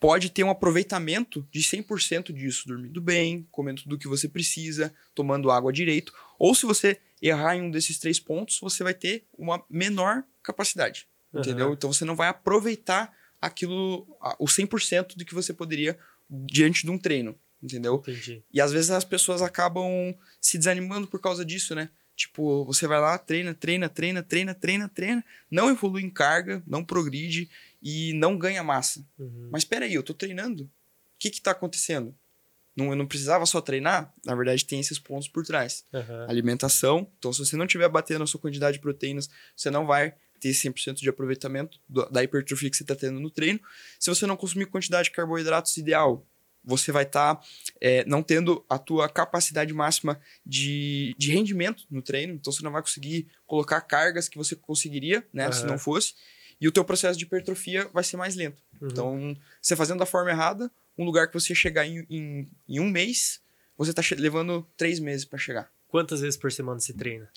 [0.00, 4.94] pode ter um aproveitamento de 100% disso, dormindo bem, comendo tudo o que você precisa,
[5.14, 6.12] tomando água direito.
[6.38, 11.06] Ou se você errar em um desses três pontos, você vai ter uma menor capacidade.
[11.32, 11.68] Entendeu?
[11.68, 11.72] Uhum.
[11.74, 14.06] Então você não vai aproveitar aquilo,
[14.38, 15.98] o 100% do que você poderia
[16.28, 17.38] diante de um treino.
[17.62, 17.96] Entendeu?
[17.96, 18.42] Entendi.
[18.52, 21.90] E às vezes as pessoas acabam se desanimando por causa disso, né?
[22.16, 26.84] Tipo, você vai lá, treina, treina, treina, treina, treina, treina, não evolui em carga, não
[26.84, 27.48] progride
[27.82, 29.04] e não ganha massa.
[29.18, 29.48] Uhum.
[29.50, 30.64] Mas espera aí, eu tô treinando.
[30.64, 30.70] O
[31.18, 32.14] que que tá acontecendo?
[32.76, 35.84] não, eu não precisava só treinar, na verdade tem esses pontos por trás.
[35.92, 36.28] Uhum.
[36.28, 40.14] Alimentação, então se você não estiver batendo a sua quantidade de proteínas, você não vai
[40.40, 41.78] ter 100% de aproveitamento
[42.10, 43.60] da hipertrofia que você está tendo no treino.
[43.98, 46.26] Se você não consumir quantidade de carboidratos ideal,
[46.64, 47.42] você vai estar tá,
[47.80, 52.72] é, não tendo a tua capacidade máxima de, de rendimento no treino, então você não
[52.72, 55.52] vai conseguir colocar cargas que você conseguiria, né, uhum.
[55.52, 56.14] se não fosse,
[56.60, 58.62] e o teu processo de hipertrofia vai ser mais lento.
[58.80, 58.88] Uhum.
[58.90, 62.90] Então, você fazendo da forma errada, um lugar que você chegar em, em, em um
[62.90, 63.40] mês,
[63.76, 65.72] você está levando três meses para chegar.
[65.88, 67.30] Quantas vezes por semana você treina?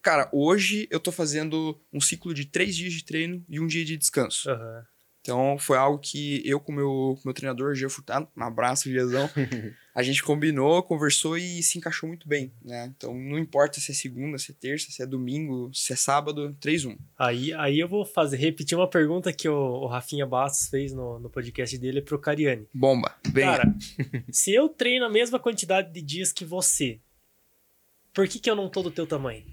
[0.00, 3.84] Cara, hoje eu tô fazendo um ciclo de três dias de treino e um dia
[3.84, 4.48] de descanso.
[4.48, 4.82] Uhum.
[5.28, 9.28] Então foi algo que eu com meu meu treinador, Gê Furtado, um abraço, Giazão,
[9.94, 12.90] a gente combinou, conversou e se encaixou muito bem, né?
[12.96, 16.56] Então não importa se é segunda, se é terça, se é domingo, se é sábado,
[16.62, 16.96] 3-1.
[17.18, 21.18] Aí, aí eu vou fazer, repetir uma pergunta que o, o Rafinha Bastos fez no,
[21.18, 22.66] no podcast dele pro Cariani.
[22.72, 23.44] Bomba, bem.
[23.44, 23.74] Cara,
[24.32, 27.00] se eu treino a mesma quantidade de dias que você,
[28.14, 29.44] por que que eu não tô do teu tamanho?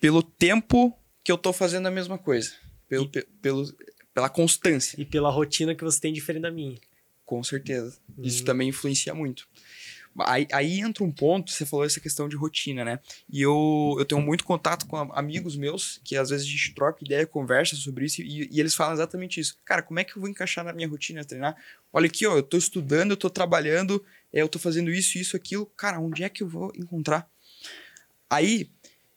[0.00, 2.52] pelo tempo que eu tô fazendo a mesma coisa.
[2.88, 3.22] Pelo, e...
[3.42, 3.74] pelo,
[4.14, 5.00] pela constância.
[5.00, 6.78] E pela rotina que você tem diferente da minha.
[7.24, 7.98] Com certeza.
[8.10, 8.22] Hum.
[8.22, 9.46] Isso também influencia muito.
[10.20, 12.98] Aí, aí, entra um ponto, você falou essa questão de rotina, né?
[13.30, 17.04] E eu, eu tenho muito contato com amigos meus, que às vezes a gente troca
[17.04, 19.56] ideia, conversa sobre isso, e, e, eles falam exatamente isso.
[19.64, 21.56] Cara, como é que eu vou encaixar na minha rotina treinar?
[21.92, 25.66] Olha aqui, ó, eu tô estudando, eu tô trabalhando, eu tô fazendo isso, isso, aquilo.
[25.76, 27.30] Cara, onde é que eu vou encontrar?
[28.28, 28.68] Aí,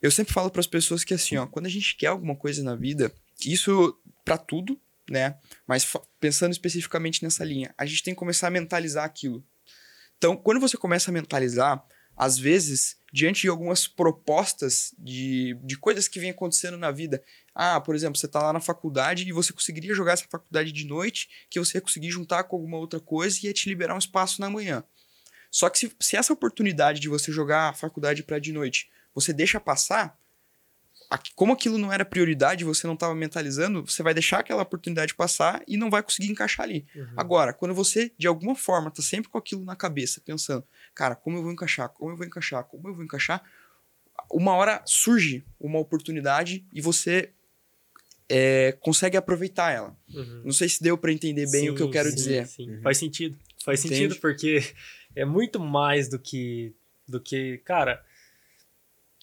[0.01, 2.63] eu sempre falo para as pessoas que assim, ó, quando a gente quer alguma coisa
[2.63, 3.12] na vida,
[3.45, 5.38] isso para tudo, né?
[5.67, 5.86] Mas
[6.19, 9.43] pensando especificamente nessa linha, a gente tem que começar a mentalizar aquilo.
[10.17, 11.84] Então, quando você começa a mentalizar,
[12.15, 17.23] às vezes, diante de algumas propostas de, de coisas que vêm acontecendo na vida,
[17.56, 20.86] ah, por exemplo, você está lá na faculdade e você conseguiria jogar essa faculdade de
[20.86, 23.99] noite, que você ia conseguir juntar com alguma outra coisa e ia te liberar um
[23.99, 24.84] espaço na manhã.
[25.49, 29.34] Só que se, se essa oportunidade de você jogar a faculdade para de noite você
[29.34, 30.17] deixa passar,
[31.36, 35.62] como aquilo não era prioridade, você não estava mentalizando, você vai deixar aquela oportunidade passar
[35.67, 36.86] e não vai conseguir encaixar ali.
[36.95, 37.13] Uhum.
[37.17, 40.63] Agora, quando você, de alguma forma, tá sempre com aquilo na cabeça, pensando,
[40.95, 43.43] cara, como eu vou encaixar, como eu vou encaixar, como eu vou encaixar,
[44.32, 47.32] uma hora surge uma oportunidade e você
[48.30, 49.97] é, consegue aproveitar ela.
[50.13, 50.43] Uhum.
[50.45, 52.47] Não sei se deu para entender bem sim, o que eu quero sim, dizer.
[52.47, 52.69] Sim.
[52.69, 52.82] Uhum.
[52.82, 53.38] Faz sentido.
[53.65, 53.95] Faz Entende?
[53.95, 54.63] sentido porque
[55.15, 56.74] é muito mais do que
[57.08, 58.02] do que, cara,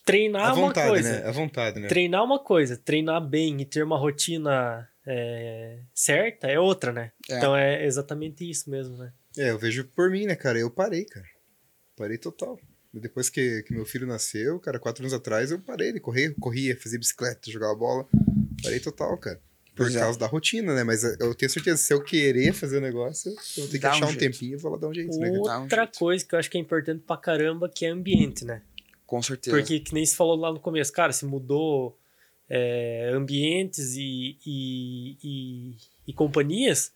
[0.09, 1.13] treinar vontade, uma coisa.
[1.13, 1.29] Né?
[1.29, 1.89] A vontade, né?
[1.89, 7.13] Treinar uma coisa, treinar bem e ter uma rotina é, certa é outra, né?
[7.31, 7.37] É.
[7.37, 9.13] Então é exatamente isso mesmo, né?
[9.37, 10.59] É, eu vejo por mim, né, cara?
[10.59, 11.27] Eu parei, cara.
[11.97, 12.59] Parei total.
[12.93, 16.77] Depois que, que meu filho nasceu, cara, quatro anos atrás, eu parei de correr, corria,
[16.77, 18.07] fazia bicicleta, jogava bola.
[18.63, 19.41] Parei total, cara.
[19.75, 19.95] Por é.
[19.95, 20.83] causa da rotina, né?
[20.83, 23.91] Mas eu tenho certeza, se eu querer fazer o negócio, eu vou ter que Dá
[23.93, 25.39] achar um, um tempinho e vou lá dar um jeito, Outra né?
[25.39, 28.63] Outra um coisa que eu acho que é importante pra caramba, que é ambiente, né?
[29.09, 29.57] Com certeza.
[29.57, 31.99] Porque, que nem se falou lá no começo, cara, se mudou
[32.47, 35.77] é, ambientes e, e, e,
[36.09, 36.93] e, companhias,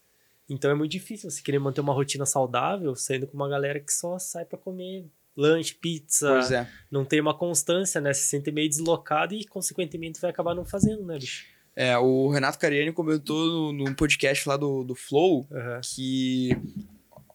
[0.46, 3.90] então é muito difícil você querer manter uma rotina saudável saindo com uma galera que
[3.90, 6.38] só sai para comer lanche, pizza.
[6.55, 6.68] É.
[6.90, 8.12] Não tem uma constância, né?
[8.12, 11.46] Se sente meio deslocado e, consequentemente, vai acabar não fazendo, né, bicho?
[11.75, 15.81] É, o Renato Cariani comentou no, no podcast lá do, do Flow uhum.
[15.83, 16.51] que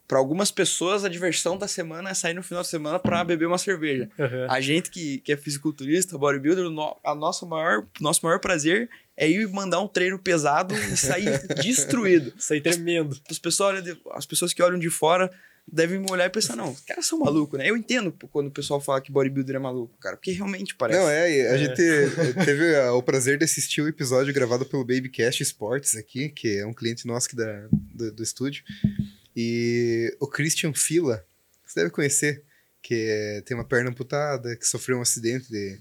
[0.08, 3.46] para algumas pessoas, a diversão da semana é sair no final de semana para beber
[3.46, 4.10] uma cerveja.
[4.18, 4.48] Uhum.
[4.50, 9.30] A gente que, que é fisiculturista, bodybuilder, no, a nossa maior, nosso maior prazer é
[9.30, 12.34] ir mandar um treino pesado e sair destruído.
[12.38, 13.12] Sair tremendo.
[13.12, 15.30] As, as, pessoas, as pessoas que olham de fora
[15.70, 17.70] devem me olhar e pensar, não, os caras são malucos, né?
[17.70, 21.00] Eu entendo quando o pessoal fala que bodybuilder é maluco, cara, porque realmente parece.
[21.00, 21.58] Não, é, a é.
[21.58, 21.76] gente
[22.46, 26.74] teve o prazer de assistir o episódio gravado pelo Babycast Sports aqui, que é um
[26.74, 28.64] cliente nosso aqui da, do, do estúdio.
[29.40, 31.24] E o Christian Fila,
[31.64, 32.44] você deve conhecer,
[32.82, 35.80] que tem uma perna amputada, que sofreu um acidente de...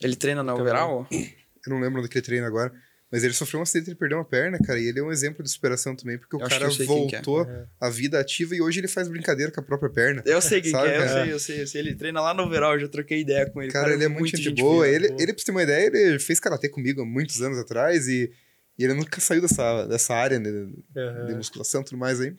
[0.00, 1.06] Ele treina na overall?
[1.12, 2.72] Eu não lembro onde que ele treina agora.
[3.08, 5.44] Mas ele sofreu um acidente, ele perdeu uma perna, cara, e ele é um exemplo
[5.44, 6.84] de superação também, porque o eu cara é.
[6.84, 7.66] voltou é.
[7.80, 10.22] à vida ativa e hoje ele faz brincadeira com a própria perna.
[10.26, 11.80] Eu sei quem sabe, que é, eu sei, eu sei, eu sei.
[11.80, 13.70] Ele treina lá no overall, eu já troquei ideia com ele.
[13.70, 14.86] Cara, cara ele é muito, gente boa.
[14.86, 18.08] Ele, ele, pra você ter uma ideia, ele fez karatê comigo há muitos anos atrás
[18.08, 18.30] e,
[18.76, 21.26] e ele nunca saiu dessa, dessa área né, uhum.
[21.28, 22.34] de musculação e tudo mais aí.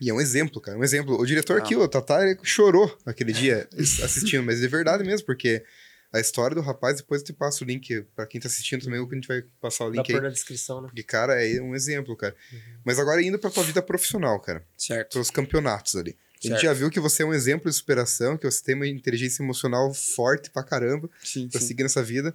[0.00, 1.18] E é um exemplo, cara, um exemplo.
[1.18, 5.64] O diretor aqui, o Tatá, ele chorou aquele dia assistindo, mas é verdade mesmo, porque
[6.12, 9.00] a história do rapaz, depois eu te passo o link para quem tá assistindo também,
[9.00, 10.22] a gente vai passar o link Dá aí.
[10.22, 10.88] na descrição, né?
[10.88, 12.36] Porque, cara, é um exemplo, cara.
[12.52, 12.58] Uhum.
[12.84, 14.64] Mas agora indo pra tua vida profissional, cara.
[14.78, 15.14] Certo.
[15.14, 16.16] Pros campeonatos ali.
[16.44, 18.86] A gente já viu que você é um exemplo de superação, que você tem uma
[18.86, 21.66] inteligência emocional forte pra caramba sim, pra sim.
[21.66, 22.34] seguir nessa vida.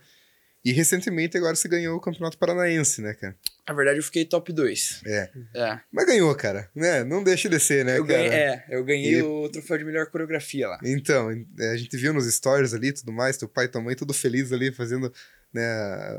[0.63, 3.35] E recentemente agora você ganhou o Campeonato Paranaense, né, cara?
[3.67, 5.01] Na verdade, eu fiquei top 2.
[5.05, 5.29] É.
[5.55, 5.79] é.
[5.91, 6.69] Mas ganhou, cara.
[6.75, 7.03] Né?
[7.03, 8.17] Não deixa de ser, né, eu cara?
[8.17, 9.21] Ganhei, é, eu ganhei e...
[9.21, 10.79] o troféu de melhor coreografia lá.
[10.83, 14.13] Então, a gente viu nos stories ali tudo mais, teu pai e tua mãe tudo
[14.13, 15.13] feliz ali fazendo
[15.53, 15.63] né,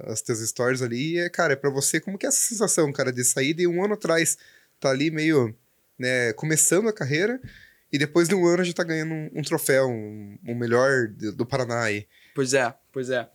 [0.06, 1.16] as teus stories ali.
[1.16, 3.66] E, é, cara, é pra você, como que é essa sensação, cara, de sair de
[3.66, 4.38] um ano atrás,
[4.78, 5.54] tá ali meio,
[5.98, 7.40] né, começando a carreira
[7.92, 11.44] e depois de um ano já tá ganhando um, um troféu, um, um melhor do
[11.44, 12.06] Paraná aí.
[12.34, 13.28] Pois é, pois é.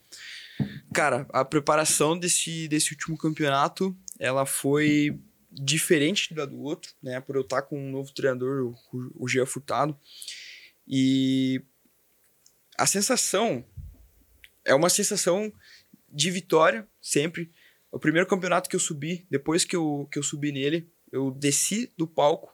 [0.94, 5.20] Cara, a preparação desse, desse último campeonato ela foi
[5.52, 7.20] diferente da do outro, né?
[7.22, 9.98] Por eu estar com um novo treinador, o, o Gia Furtado.
[10.88, 11.62] E
[12.78, 13.66] a sensação
[14.64, 15.52] é uma sensação
[16.10, 17.52] de vitória, sempre.
[17.92, 21.92] O primeiro campeonato que eu subi, depois que eu, que eu subi nele, eu desci
[21.98, 22.54] do palco,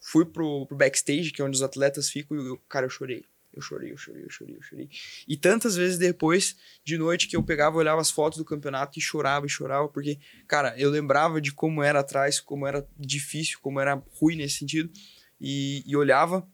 [0.00, 3.24] fui pro, pro backstage, que é onde os atletas ficam, e, eu, cara, eu chorei.
[3.56, 4.90] Eu chorei, eu chorei, eu chorei, eu chorei.
[5.26, 9.02] E tantas vezes depois, de noite, que eu pegava, olhava as fotos do campeonato e
[9.02, 13.80] chorava e chorava, porque, cara, eu lembrava de como era atrás, como era difícil, como
[13.80, 14.92] era ruim nesse sentido,
[15.40, 16.46] e, e olhava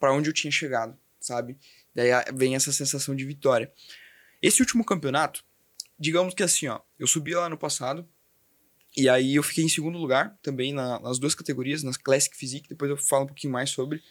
[0.00, 1.56] para onde eu tinha chegado, sabe?
[1.94, 3.72] Daí vem essa sensação de vitória.
[4.42, 5.44] Esse último campeonato,
[5.96, 8.08] digamos que assim, ó, eu subi lá no passado,
[8.96, 12.68] e aí eu fiquei em segundo lugar, também na, nas duas categorias, nas Classic Physique,
[12.68, 14.02] depois eu falo um pouquinho mais sobre,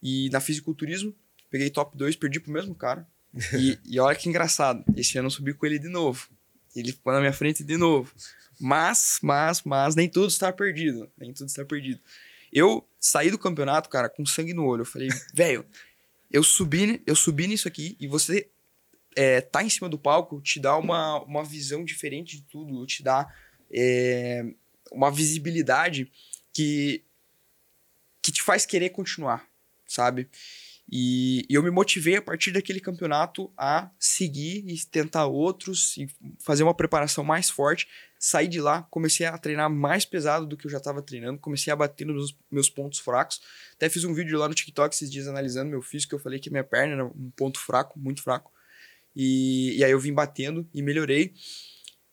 [0.00, 1.12] e na fisiculturismo,
[1.52, 3.06] peguei top 2, perdi pro mesmo cara.
[3.58, 6.28] E, e olha que engraçado, esse ano eu subi com ele de novo.
[6.74, 8.12] Ele ficou na minha frente de novo.
[8.60, 11.10] Mas, mas, mas, nem tudo está perdido.
[11.16, 12.00] Nem tudo está perdido.
[12.52, 14.82] Eu saí do campeonato, cara, com sangue no olho.
[14.82, 15.64] Eu falei, velho,
[16.30, 18.50] eu subi, eu subi nisso aqui e você
[19.16, 23.02] é, tá em cima do palco te dá uma, uma visão diferente de tudo, te
[23.02, 23.32] dá
[23.70, 24.44] é,
[24.90, 26.10] uma visibilidade
[26.52, 27.02] que,
[28.22, 29.46] que te faz querer continuar,
[29.86, 30.28] sabe?
[30.90, 36.06] E, e, eu me motivei a partir daquele campeonato a seguir e tentar outros e
[36.38, 37.88] fazer uma preparação mais forte.
[38.18, 41.72] Saí de lá, comecei a treinar mais pesado do que eu já estava treinando, comecei
[41.72, 43.40] a bater nos meus pontos fracos.
[43.74, 46.50] Até fiz um vídeo lá no TikTok esses dias analisando meu físico, eu falei que
[46.50, 48.52] minha perna era um ponto fraco, muito fraco.
[49.14, 51.34] E, e aí eu vim batendo e melhorei.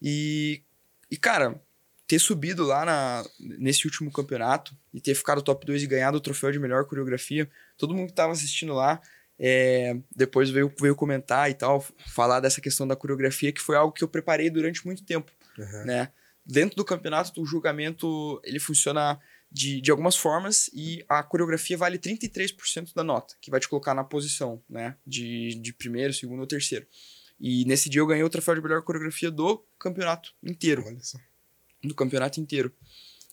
[0.01, 0.63] E,
[1.11, 1.61] e cara,
[2.09, 6.19] ter subido lá na, nesse último campeonato e ter ficado top 2 e ganhado o
[6.19, 8.99] troféu de melhor coreografia, todo mundo que estava assistindo lá
[9.37, 13.93] é, depois veio, veio comentar e tal, falar dessa questão da coreografia, que foi algo
[13.93, 15.85] que eu preparei durante muito tempo, uhum.
[15.85, 16.11] né?
[16.43, 19.19] Dentro do campeonato, o julgamento, ele funciona
[19.51, 23.93] de, de algumas formas e a coreografia vale 33% da nota, que vai te colocar
[23.93, 24.95] na posição, né?
[25.05, 26.87] De, de primeiro, segundo ou terceiro.
[27.39, 30.83] E nesse dia eu ganhei o troféu de melhor coreografia do campeonato inteiro.
[30.87, 31.19] Olha só
[31.83, 32.71] do campeonato inteiro.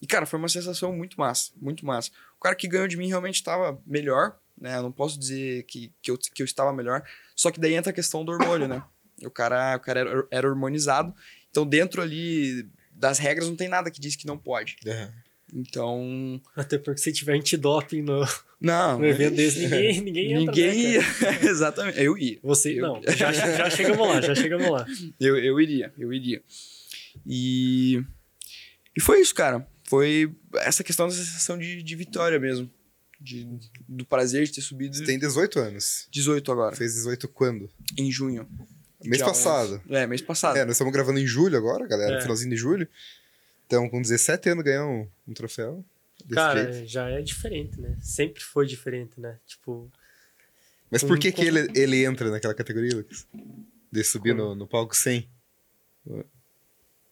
[0.01, 2.11] E, cara, foi uma sensação muito massa, muito massa.
[2.37, 4.77] O cara que ganhou de mim realmente estava melhor, né?
[4.77, 7.03] Eu não posso dizer que, que, eu, que eu estava melhor.
[7.35, 8.83] Só que daí entra a questão do hormônio, né?
[9.23, 11.15] O cara, o cara era, era hormonizado.
[11.51, 14.77] Então, dentro ali das regras, não tem nada que diz que não pode.
[14.85, 15.09] Uhum.
[15.55, 16.43] Então.
[16.55, 18.27] Até porque se tiver antidoping no,
[18.61, 20.41] não, no evento desse, ninguém, ninguém entra.
[20.41, 21.03] Ninguém né, ia.
[21.49, 22.03] Exatamente.
[22.03, 22.39] Eu ia.
[22.43, 22.79] Você.
[22.79, 22.83] Eu...
[22.83, 24.87] Não, já, já chegamos lá, já chegamos lá.
[25.21, 26.43] Eu, eu iria, eu iria.
[27.27, 28.03] E.
[28.97, 29.67] E foi isso, cara.
[29.85, 32.71] Foi essa questão da sensação de, de vitória mesmo.
[33.21, 33.49] De,
[33.89, 34.97] do prazer de ter subido.
[34.97, 36.07] Você tem 18 anos.
[36.11, 36.77] 18 agora.
[36.77, 37.71] Fez 18 quando?
[37.97, 38.49] Em junho.
[39.03, 39.81] Mês passado.
[39.87, 39.95] 11.
[39.95, 40.57] É, mês passado.
[40.57, 42.19] É, nós estamos gravando em julho agora, galera.
[42.19, 42.21] É.
[42.21, 42.89] Finalzinho de julho.
[43.67, 45.85] Então, com 17 anos, ganhar um, um troféu.
[46.33, 46.89] Cara, jeito.
[46.89, 47.97] já é diferente, né?
[48.01, 49.39] Sempre foi diferente, né?
[49.47, 49.91] Tipo.
[50.91, 53.27] Mas por que, que ele, ele entra naquela categoria, Lucas?
[53.91, 55.29] De subir no, no palco sem?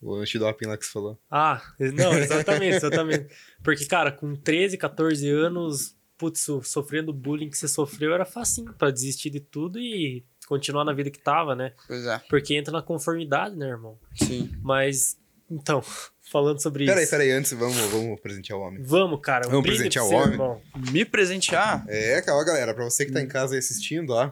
[0.05, 1.19] O antidoping lá que você falou.
[1.31, 3.27] Ah, não, exatamente, exatamente.
[3.63, 8.75] Porque, cara, com 13, 14 anos, putz, sofrendo o bullying que você sofreu era facinho
[8.75, 11.73] pra desistir de tudo e continuar na vida que tava, né?
[11.87, 12.21] Pois é.
[12.29, 13.99] Porque entra na conformidade, né, irmão?
[14.15, 14.53] Sim.
[14.61, 15.17] Mas,
[15.51, 15.83] então,
[16.31, 17.11] falando sobre peraí, isso.
[17.11, 18.83] Peraí, peraí, antes vamos, vamos presentear o homem.
[18.83, 19.49] Vamos, cara.
[19.49, 20.33] Um vamos presentear o homem.
[20.33, 20.61] Irmão.
[20.93, 21.83] Me presentear?
[21.89, 22.75] É, calma, galera.
[22.75, 24.31] Pra você que tá em casa assistindo, ó.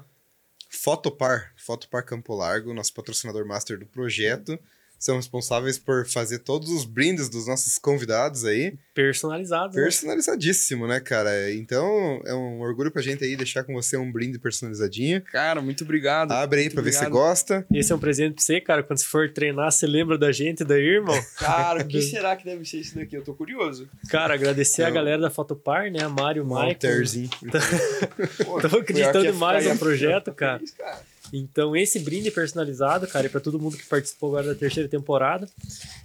[0.69, 4.59] Fotopar, Fotopar Campo Largo, nosso patrocinador master do projeto
[5.03, 8.75] são responsáveis por fazer todos os brindes dos nossos convidados aí.
[8.95, 9.75] Personalizados.
[9.75, 9.83] Né?
[9.83, 11.53] Personalizadíssimo, né, cara?
[11.53, 15.21] Então, é um orgulho pra gente aí deixar com você um brinde personalizadinho.
[15.23, 16.31] Cara, muito obrigado.
[16.31, 17.01] Abre aí muito pra obrigado.
[17.01, 17.67] ver se gosta.
[17.73, 18.85] Esse é um presente pra você, cara.
[18.85, 21.21] Quando você for treinar, você lembra da gente, daí, irmão?
[21.37, 23.17] Cara, o que será que deve ser isso daqui?
[23.17, 23.89] Eu tô curioso.
[24.09, 24.85] Cara, agradecer é.
[24.85, 26.01] a galera da Fotopar, né?
[26.05, 26.69] A Mário, o Maicon.
[26.69, 27.31] Walterzinho.
[28.71, 30.59] Tô acreditando demais no projeto, cara.
[30.59, 31.12] Feliz, cara.
[31.33, 35.49] Então, esse brinde personalizado, cara, é para todo mundo que participou agora da terceira temporada.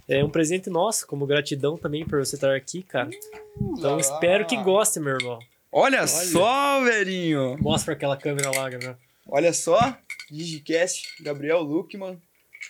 [0.08, 3.10] É um presente nosso, como gratidão também por você estar aqui, cara.
[3.60, 5.38] Então, espero que goste, meu irmão.
[5.70, 6.06] Olha, Olha.
[6.06, 7.58] só, velhinho!
[7.60, 8.96] Mostra aquela câmera lá, Gabriel.
[9.26, 9.98] Olha só,
[10.30, 12.18] Digicast, Gabriel Luckman.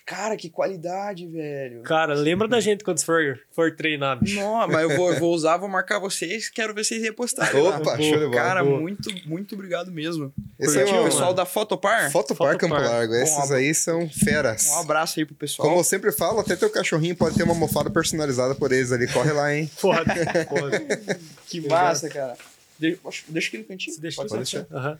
[0.07, 1.82] Cara, que qualidade, velho.
[1.82, 4.36] Cara, lembra da gente quando for, for treinar, bicho.
[4.36, 7.61] Não, mas eu vou, eu vou usar, vou marcar vocês, quero ver vocês repostarem.
[7.61, 8.30] Opa, show de bola.
[8.30, 10.32] Cara, muito, muito obrigado mesmo.
[10.59, 12.11] Esse Curtiu, é o pessoal da Fotopar?
[12.11, 12.59] Fotopar, Fotopar.
[12.59, 13.14] Campo Largo.
[13.14, 14.68] Esses aí são feras.
[14.68, 15.68] Um abraço aí pro pessoal.
[15.68, 19.07] Como eu sempre falo, até teu cachorrinho pode ter uma almofada personalizada por eles ali.
[19.09, 19.70] Corre lá, hein?
[19.80, 20.05] Pode,
[20.49, 21.18] pode.
[21.49, 22.36] Que massa, cara.
[22.78, 24.01] Deixa, deixa aqui no cantinho.
[24.01, 24.66] Deixa pode deixar.
[24.70, 24.97] Uhum.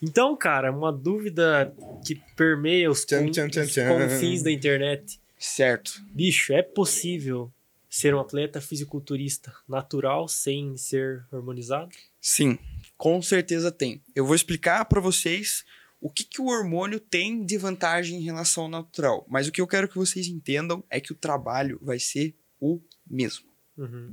[0.00, 1.74] Então, cara, uma dúvida
[2.06, 5.20] que permeia os, tchan, tchan, tchan, os confins da internet.
[5.38, 6.02] Certo.
[6.10, 7.52] Bicho, é possível
[7.88, 11.90] ser um atleta fisiculturista natural sem ser hormonizado?
[12.20, 12.58] Sim,
[12.96, 14.02] com certeza tem.
[14.14, 15.64] Eu vou explicar para vocês
[16.00, 19.26] o que, que o hormônio tem de vantagem em relação ao natural.
[19.28, 22.80] Mas o que eu quero que vocês entendam é que o trabalho vai ser o
[23.08, 23.46] mesmo.
[23.76, 24.12] Uhum.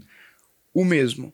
[0.74, 1.34] O mesmo.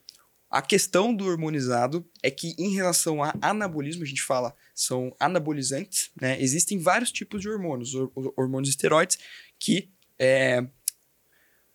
[0.51, 6.11] A questão do hormonizado é que, em relação a anabolismo, a gente fala, são anabolizantes,
[6.19, 6.41] né?
[6.41, 7.93] Existem vários tipos de hormônios,
[8.35, 9.17] hormônios esteroides,
[9.57, 9.89] que,
[10.19, 10.67] é,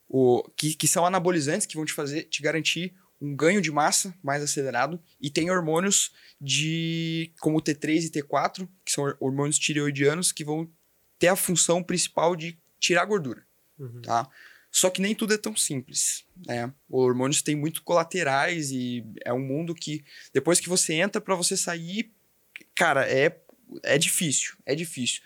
[0.06, 4.14] o, que, que são anabolizantes, que vão te fazer, te garantir um ganho de massa
[4.22, 10.44] mais acelerado, e tem hormônios de como T3 e T4, que são hormônios tireoidianos, que
[10.44, 10.70] vão
[11.18, 13.42] ter a função principal de tirar gordura,
[13.78, 14.02] uhum.
[14.02, 14.28] tá?
[14.76, 16.70] Só que nem tudo é tão simples, né?
[16.86, 20.04] Os hormônios têm muito colaterais e é um mundo que
[20.34, 22.12] depois que você entra para você sair,
[22.74, 23.40] cara, é
[23.82, 25.22] é difícil, é difícil.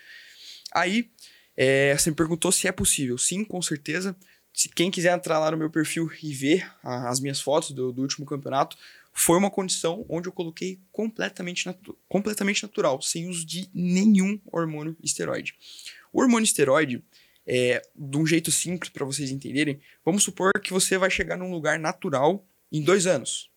[0.72, 1.11] Aí,
[1.57, 3.18] é, você me perguntou se é possível.
[3.18, 4.14] Sim, com certeza.
[4.55, 7.90] Se quem quiser entrar lá no meu perfil e ver a, as minhas fotos do,
[7.90, 8.78] do, último campeonato,
[9.12, 14.96] foi uma condição onde eu coloquei completamente, natu completamente natural, sem uso de nenhum hormônio
[15.03, 15.57] esteroide.
[16.12, 17.03] O hormônio esteroide,
[17.47, 21.51] é, de um jeito simples para vocês entenderem, vamos supor que você vai chegar num
[21.51, 23.51] lugar natural em dois anos.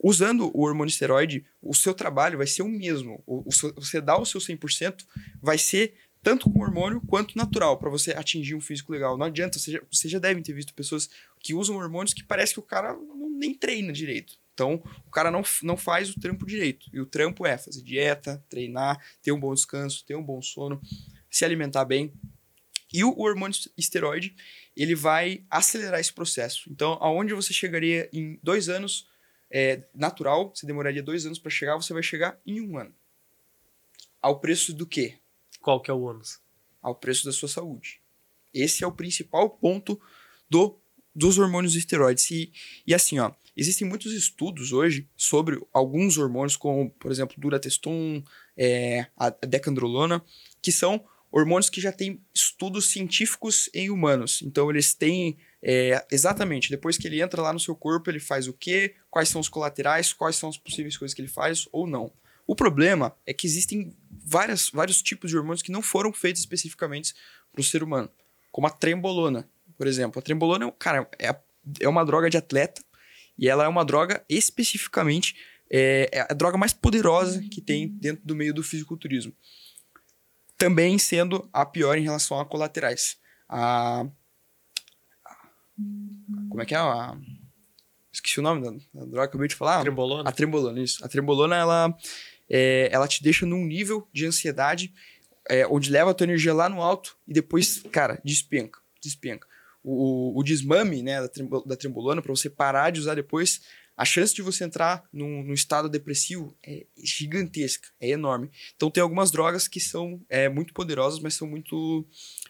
[0.00, 3.22] Usando o hormônio esteroide, o seu trabalho vai ser o mesmo.
[3.26, 5.04] O, o você dá o seu 100%,
[5.42, 9.16] vai ser tanto com hormônio quanto natural, para você atingir um físico legal.
[9.16, 11.08] Não adianta, vocês já, você já devem ter visto pessoas
[11.40, 14.34] que usam hormônios que parece que o cara não, nem treina direito.
[14.52, 16.90] Então, o cara não, não faz o trampo direito.
[16.92, 20.80] E o trampo é fazer dieta, treinar, ter um bom descanso, ter um bom sono,
[21.30, 22.12] se alimentar bem,
[22.92, 24.34] e o hormônio esteroide,
[24.76, 26.70] ele vai acelerar esse processo.
[26.70, 29.06] Então, aonde você chegaria em dois anos,
[29.50, 32.94] é, natural, você demoraria dois anos para chegar, você vai chegar em um ano.
[34.20, 35.18] Ao preço do quê?
[35.60, 36.40] Qual que é o ônus?
[36.82, 38.00] Ao preço da sua saúde.
[38.52, 40.00] Esse é o principal ponto
[40.48, 40.78] do,
[41.14, 42.30] dos hormônios esteroides.
[42.30, 42.52] E,
[42.86, 48.22] e assim, ó, existem muitos estudos hoje sobre alguns hormônios, como, por exemplo, durateston,
[48.56, 50.24] é, a decandrolona,
[50.60, 54.40] que são hormônios que já têm estudos científicos em humanos.
[54.42, 58.46] Então, eles têm é, exatamente, depois que ele entra lá no seu corpo, ele faz
[58.46, 61.86] o quê, quais são os colaterais, quais são as possíveis coisas que ele faz ou
[61.86, 62.12] não.
[62.46, 67.14] O problema é que existem várias, vários tipos de hormônios que não foram feitos especificamente
[67.52, 68.08] para o ser humano,
[68.50, 70.18] como a trembolona, por exemplo.
[70.18, 71.34] A trembolona, cara, é,
[71.80, 72.82] é uma droga de atleta
[73.36, 75.36] e ela é uma droga especificamente,
[75.70, 79.34] é, é a droga mais poderosa que tem dentro do meio do fisiculturismo
[80.58, 83.16] também sendo a pior em relação a colaterais.
[83.48, 84.04] A,
[86.50, 86.78] como é que é?
[86.78, 87.16] A,
[88.12, 89.80] esqueci o nome da, da droga que eu acabei de falar.
[89.80, 90.28] Trembolona.
[90.28, 91.04] A trembolona, isso.
[91.04, 91.96] A trembolona, ela,
[92.50, 94.92] é, ela te deixa num nível de ansiedade
[95.48, 99.46] é, onde leva a tua energia lá no alto e depois, cara, despenca, despenca.
[99.82, 101.28] O, o, o desmame, né, da,
[101.64, 103.62] da trembolona, para você parar de usar depois,
[103.98, 108.48] a chance de você entrar num, num, estado depressivo é gigantesca, é enorme.
[108.76, 112.06] Então tem algumas drogas que são é, muito poderosas, mas são muito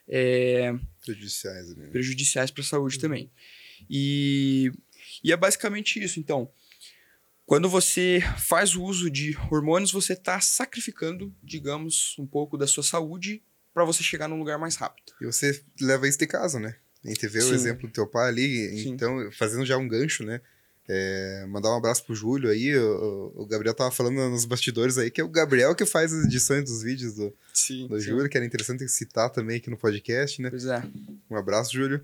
[0.07, 1.87] é, prejudiciais, né?
[1.87, 3.01] prejudiciais para a saúde uhum.
[3.01, 3.31] também.
[3.89, 4.71] E,
[5.25, 6.21] e é basicamente isso.
[6.21, 6.51] Então,
[7.47, 12.83] quando você faz o uso de hormônios, você está sacrificando, digamos, um pouco da sua
[12.83, 13.43] saúde
[13.73, 15.15] para você chegar num lugar mais rápido.
[15.19, 16.77] E você leva isso de casa, né?
[17.03, 17.53] A gente vê Sim.
[17.53, 18.91] o exemplo do teu pai ali, Sim.
[18.91, 20.43] então, fazendo já um gancho, né?
[20.91, 22.77] É, mandar um abraço pro Júlio aí.
[22.77, 26.25] O, o, Gabriel tava falando nos bastidores aí que é o Gabriel que faz as
[26.25, 28.09] edições dos vídeos do, sim, do sim.
[28.09, 30.51] Júlio, que era interessante citar também aqui no podcast, né?
[30.51, 30.83] Pois é.
[31.31, 32.03] Um abraço, Júlio.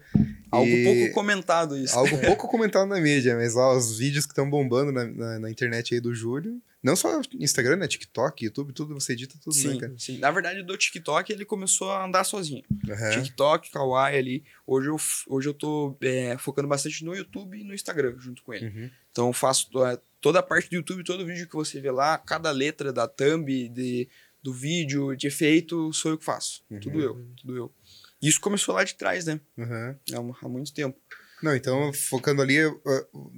[0.50, 0.84] Algo e...
[0.84, 1.96] pouco comentado isso.
[1.96, 5.50] Algo pouco comentado na mídia, mas ó, os vídeos que estão bombando na, na, na,
[5.50, 6.60] internet aí do Júlio.
[6.82, 7.88] Não só Instagram, né?
[7.88, 9.94] TikTok, YouTube, tudo, você edita tudo, né, sim, né, cara?
[9.96, 12.62] Sim, na verdade, do TikTok ele começou a andar sozinho.
[12.70, 13.10] Uhum.
[13.22, 14.44] TikTok, Kawaii ali.
[14.66, 14.96] Hoje eu,
[15.28, 18.66] hoje eu tô é, focando bastante no YouTube e no Instagram junto com ele.
[18.66, 18.90] Uhum.
[19.10, 22.16] Então eu faço é, toda a parte do YouTube, todo vídeo que você vê lá,
[22.16, 24.08] cada letra da thumb, de,
[24.44, 26.62] do vídeo, de efeito, sou eu que faço.
[26.70, 26.78] Uhum.
[26.78, 27.72] Tudo eu, tudo eu.
[28.20, 29.40] Isso começou lá de trás, né?
[29.56, 29.96] Uhum.
[30.12, 31.00] Há, há muito tempo.
[31.42, 32.80] Não, então focando ali uh,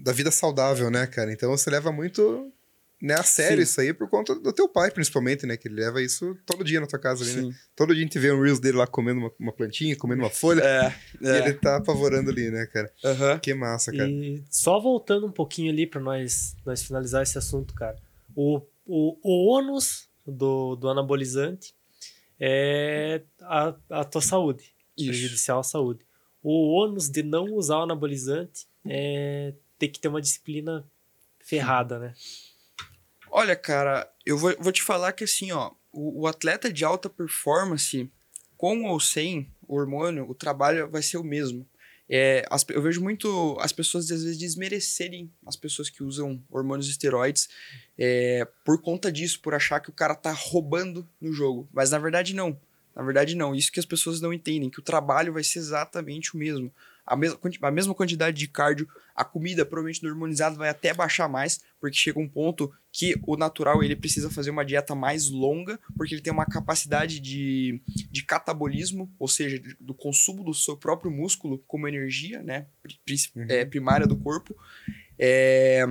[0.03, 1.33] da vida saudável, né, cara?
[1.33, 2.53] Então você leva muito
[3.01, 3.63] né, a sério Sim.
[3.63, 5.57] isso aí por conta do teu pai, principalmente, né?
[5.57, 7.43] Que ele leva isso todo dia na tua casa ali, né?
[7.43, 7.49] Sim.
[7.51, 7.55] né?
[7.77, 10.31] Todo dia a gente vê um Reels dele lá comendo uma, uma plantinha, comendo uma
[10.31, 10.61] folha.
[10.61, 11.39] É, e é.
[11.39, 12.93] ele tá apavorando ali, né, cara?
[13.05, 13.39] Uhum.
[13.39, 14.11] Que massa, cara.
[14.11, 17.97] E só voltando um pouquinho ali para nós, nós finalizar esse assunto, cara.
[18.35, 21.75] O, o, o ônus do, do anabolizante
[22.39, 24.75] é a, a tua saúde.
[24.97, 25.09] Isso.
[25.09, 26.05] Prejudicial à saúde.
[26.43, 30.85] O ônus de não usar o anabolizante é ter que ter uma disciplina
[31.41, 32.15] ferrada, né?
[33.31, 37.11] Olha, cara, eu vou, vou te falar que assim, ó, o, o, atleta de alta
[37.11, 38.11] performance,
[38.57, 41.69] com ou sem hormônio, o trabalho vai ser o mesmo.
[42.09, 46.89] É, as, eu vejo muito as pessoas às vezes desmerecerem as pessoas que usam hormônios
[46.89, 47.49] esteroides
[47.99, 51.69] é, por conta disso, por achar que o cara tá roubando no jogo.
[51.73, 52.59] Mas na verdade não.
[52.95, 53.55] Na verdade não.
[53.55, 56.73] Isso que as pessoas não entendem, que o trabalho vai ser exatamente o mesmo
[57.07, 61.29] a mesma, a mesma quantidade de cardio, a comida provavelmente no hormonizado vai até baixar
[61.29, 65.79] mais, porque chega um ponto que o natural ele precisa fazer uma dieta mais longa,
[65.97, 67.81] porque ele tem uma capacidade de,
[68.11, 72.67] de catabolismo, ou seja, do consumo do seu próprio músculo como energia, né,
[73.37, 73.47] uhum.
[73.49, 74.57] é, primária do corpo,
[75.19, 75.87] é,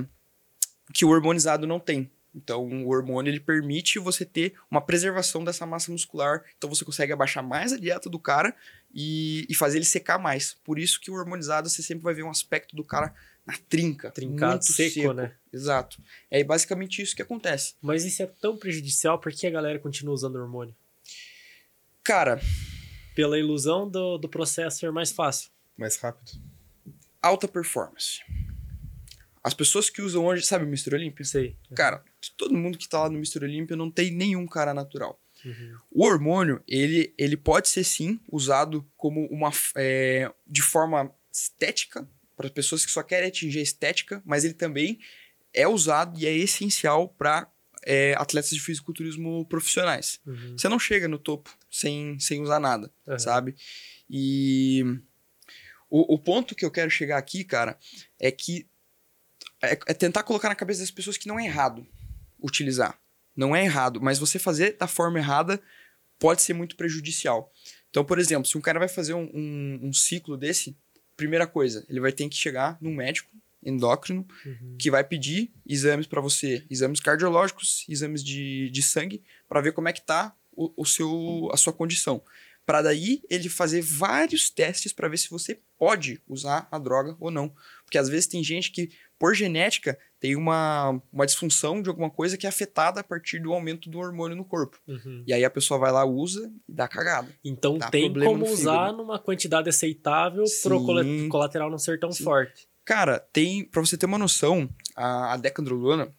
[0.92, 2.10] que o hormonizado não tem.
[2.36, 6.44] Então, o hormônio ele permite você ter uma preservação dessa massa muscular.
[6.58, 8.54] Então, você consegue abaixar mais a dieta do cara
[8.94, 10.54] e, e fazer ele secar mais.
[10.62, 13.14] Por isso que o hormonizado você sempre vai ver um aspecto do cara
[13.46, 14.10] na trinca.
[14.10, 15.32] Trincado, muito seco, seco, né?
[15.50, 15.96] Exato.
[16.30, 17.74] É basicamente isso que acontece.
[17.80, 20.76] Mas isso é tão prejudicial, por que a galera continua usando hormônio?
[22.04, 22.38] Cara.
[23.14, 25.50] Pela ilusão do, do processo ser mais fácil.
[25.74, 26.32] Mais rápido.
[27.22, 28.20] Alta performance.
[29.46, 30.96] As pessoas que usam hoje, sabe o Mr.
[30.96, 31.24] Olympia?
[31.24, 31.56] Sei.
[31.72, 32.02] Cara,
[32.36, 33.44] todo mundo que tá lá no Mr.
[33.44, 35.22] Olympia não tem nenhum cara natural.
[35.44, 35.76] Uhum.
[35.88, 39.52] O hormônio, ele, ele pode ser sim usado como uma.
[39.76, 44.98] É, de forma estética, para pessoas que só querem atingir a estética, mas ele também
[45.54, 47.48] é usado e é essencial para
[47.84, 50.18] é, atletas de fisiculturismo profissionais.
[50.26, 50.58] Uhum.
[50.58, 53.16] Você não chega no topo sem, sem usar nada, uhum.
[53.16, 53.54] sabe?
[54.10, 54.82] E
[55.88, 57.78] o, o ponto que eu quero chegar aqui, cara,
[58.18, 58.66] é que
[59.62, 61.86] é, é tentar colocar na cabeça das pessoas que não é errado
[62.40, 62.98] utilizar.
[63.36, 65.60] Não é errado, mas você fazer da forma errada
[66.18, 67.52] pode ser muito prejudicial.
[67.90, 70.76] Então, por exemplo, se um cara vai fazer um, um, um ciclo desse,
[71.16, 73.30] primeira coisa, ele vai ter que chegar num médico
[73.62, 74.76] endócrino uhum.
[74.78, 79.88] que vai pedir exames para você, exames cardiológicos, exames de, de sangue, para ver como
[79.88, 82.22] é que tá o, o seu, a sua condição.
[82.64, 87.30] Para daí ele fazer vários testes para ver se você pode usar a droga ou
[87.30, 87.54] não.
[87.86, 92.36] Porque às vezes tem gente que por genética, tem uma, uma disfunção de alguma coisa
[92.36, 94.78] que é afetada a partir do aumento do hormônio no corpo.
[94.86, 95.24] Uhum.
[95.26, 97.28] E aí a pessoa vai lá, usa e dá cagada.
[97.44, 102.24] Então dá tem como usar numa quantidade aceitável para o colateral não ser tão Sim.
[102.24, 102.68] forte.
[102.84, 106.14] Cara, tem, para você ter uma noção, a, a decandrolona,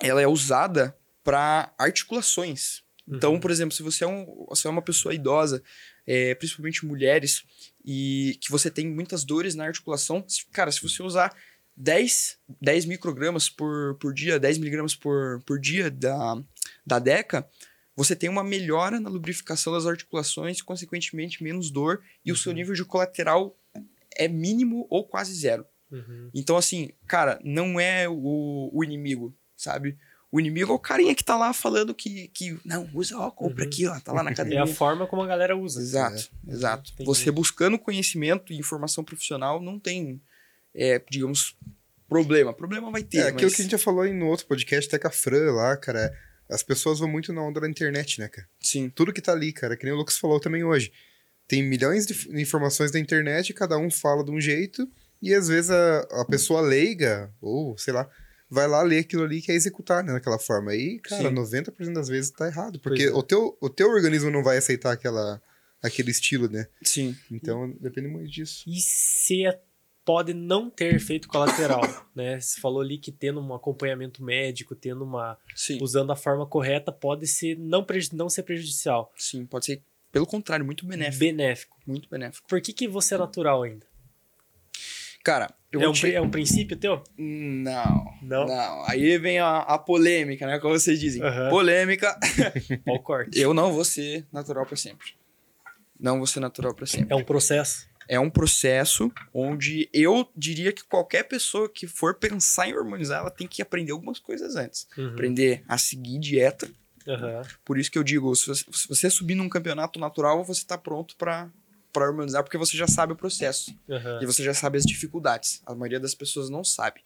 [0.00, 2.82] ela é usada para articulações.
[3.06, 3.40] Então, uhum.
[3.40, 5.62] por exemplo, se você é, um, você é uma pessoa idosa,
[6.06, 7.44] é, principalmente mulheres,
[7.84, 11.34] e que você tem muitas dores na articulação, cara, se você usar
[11.76, 16.42] 10, 10 microgramas por, por dia, 10 miligramas por, por dia da,
[16.86, 17.48] da DECA,
[17.96, 22.34] você tem uma melhora na lubrificação das articulações, consequentemente menos dor, e uhum.
[22.34, 22.56] o seu uhum.
[22.56, 23.56] nível de colateral
[24.16, 25.64] é mínimo ou quase zero.
[25.90, 26.30] Uhum.
[26.34, 29.96] Então, assim, cara, não é o, o inimigo, sabe?
[30.34, 33.62] O inimigo é o carinha que tá lá falando que, que não, usa, ó, compra
[33.62, 33.70] uhum.
[33.70, 34.58] aqui, ó, tá lá na academia.
[34.58, 35.80] É a forma como a galera usa.
[35.80, 36.52] Exato, é.
[36.52, 36.90] exato.
[36.92, 37.06] Entendi.
[37.06, 40.20] Você buscando conhecimento e informação profissional não tem
[40.74, 41.56] é, digamos,
[42.08, 42.52] problema.
[42.52, 43.18] Problema vai ter.
[43.18, 43.54] É aquilo mas...
[43.54, 46.12] que a gente já falou no outro podcast, até com a Fran lá, cara.
[46.50, 48.48] As pessoas vão muito na onda da internet, né, cara?
[48.60, 48.90] Sim.
[48.90, 50.92] Tudo que tá ali, cara, que nem o Lucas falou também hoje.
[51.46, 54.84] Tem milhões de informações da internet, cada um fala de um jeito,
[55.22, 58.10] e às vezes a, a pessoa leiga, ou sei lá,
[58.50, 60.70] vai lá ler aquilo ali e quer executar né, daquela forma.
[60.70, 61.34] Aí, cara, Sim.
[61.34, 63.12] 90% das vezes tá errado, porque é.
[63.12, 65.40] o, teu, o teu organismo não vai aceitar aquela,
[65.82, 66.66] aquele estilo, né?
[66.82, 67.16] Sim.
[67.30, 68.64] Então, depende muito disso.
[68.66, 69.60] E se é
[70.04, 71.80] pode não ter efeito colateral,
[72.14, 72.38] né?
[72.38, 75.78] Você falou ali que tendo um acompanhamento médico, tendo uma Sim.
[75.80, 79.10] usando a forma correta, pode ser não não ser prejudicial.
[79.16, 79.82] Sim, pode ser
[80.14, 81.18] pelo contrário, muito benéfico.
[81.18, 81.76] Benéfico.
[81.84, 82.46] Muito benéfico.
[82.46, 83.84] Por que que você é natural ainda?
[85.24, 85.52] Cara,
[85.82, 86.14] é um, te...
[86.14, 87.02] é um princípio teu?
[87.16, 88.46] Não, não.
[88.46, 88.84] Não.
[88.86, 90.58] Aí vem a, a polêmica, né?
[90.58, 91.22] Como vocês dizem.
[91.22, 91.50] Uhum.
[91.50, 92.18] Polêmica.
[92.86, 93.38] Olha o corte.
[93.38, 95.08] Eu não vou ser natural para sempre.
[95.98, 97.12] Não vou ser natural para sempre.
[97.12, 102.68] É um processo é um processo onde eu diria que qualquer pessoa que for pensar
[102.68, 104.86] em hormonizar, ela tem que aprender algumas coisas antes.
[104.96, 105.08] Uhum.
[105.08, 106.68] Aprender a seguir dieta.
[107.06, 107.42] Uhum.
[107.64, 110.78] Por isso que eu digo, se você, se você subir num campeonato natural, você está
[110.78, 111.50] pronto para
[111.94, 114.20] para harmonizar porque você já sabe o processo uhum.
[114.20, 115.62] e você já sabe as dificuldades.
[115.64, 117.00] A maioria das pessoas não sabe.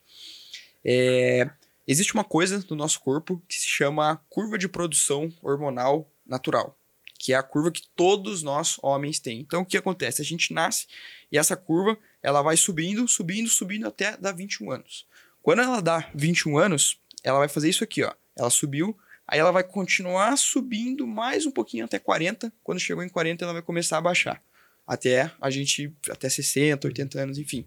[0.85, 1.49] É,
[1.89, 6.79] Existe uma coisa no nosso corpo que se chama curva de produção hormonal natural,
[7.19, 9.41] que é a curva que todos nós homens têm.
[9.41, 10.21] Então, o que acontece?
[10.21, 10.87] A gente nasce
[11.33, 15.07] e essa curva ela vai subindo, subindo, subindo até dar 21 anos.
[15.41, 18.13] Quando ela dá 21 anos, ela vai fazer isso aqui, ó.
[18.37, 18.95] Ela subiu,
[19.27, 22.53] aí ela vai continuar subindo mais um pouquinho até 40.
[22.63, 24.43] Quando chegou em 40, ela vai começar a baixar.
[24.89, 27.65] Até a gente, até 60, 80 anos, enfim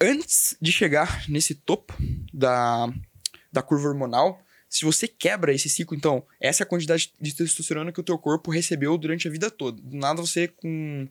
[0.00, 1.94] antes de chegar nesse topo
[2.32, 2.88] da,
[3.52, 7.92] da curva hormonal, se você quebra esse ciclo, então, essa é a quantidade de testosterona
[7.92, 9.80] que o teu corpo recebeu durante a vida toda.
[9.80, 11.08] Do nada você com,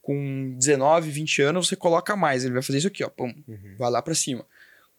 [0.00, 2.44] com 19, 20 anos, você coloca mais.
[2.44, 3.08] Ele vai fazer isso aqui, ó.
[3.08, 3.76] Pum, uhum.
[3.78, 4.46] Vai lá para cima.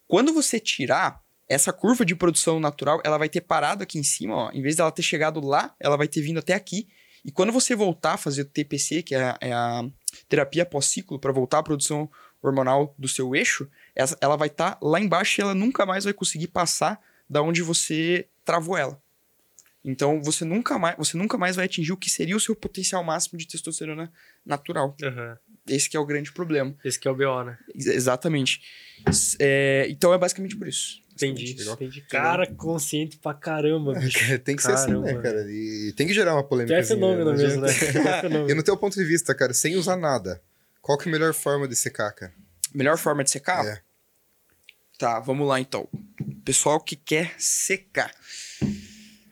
[0.07, 4.35] Quando você tirar, essa curva de produção natural, ela vai ter parado aqui em cima,
[4.35, 4.51] ó.
[4.51, 6.87] Em vez dela ter chegado lá, ela vai ter vindo até aqui.
[7.23, 9.85] E quando você voltar a fazer o TPC, que é a, é a
[10.27, 12.09] terapia pós-ciclo, para voltar à produção
[12.41, 13.69] hormonal do seu eixo,
[14.21, 16.99] ela vai estar tá lá embaixo e ela nunca mais vai conseguir passar
[17.29, 19.01] da onde você travou ela.
[19.83, 23.03] Então você nunca mais, você nunca mais vai atingir o que seria o seu potencial
[23.03, 24.11] máximo de testosterona
[24.45, 24.95] natural.
[25.01, 25.37] Uhum.
[25.69, 26.75] Esse é o grande problema.
[26.83, 27.57] Esse é o BO, né?
[27.75, 28.61] Exatamente.
[29.39, 31.01] É, então é basicamente por isso.
[31.13, 31.55] Entendi.
[31.61, 32.01] Entendi.
[32.01, 34.17] Cara consciente pra caramba, bicho.
[34.39, 34.79] tem que caramba.
[34.79, 35.45] ser assim, né, cara?
[35.49, 36.75] E tem que gerar uma polêmica.
[36.75, 37.37] É fenômeno né?
[37.37, 37.69] mesmo, né?
[38.49, 40.41] e no teu ponto de vista, cara, sem usar nada,
[40.81, 42.33] qual que é a melhor forma de secar, cara?
[42.73, 43.65] Melhor forma de secar?
[43.65, 43.81] É.
[44.97, 45.87] Tá, vamos lá então.
[46.45, 48.13] Pessoal que quer secar.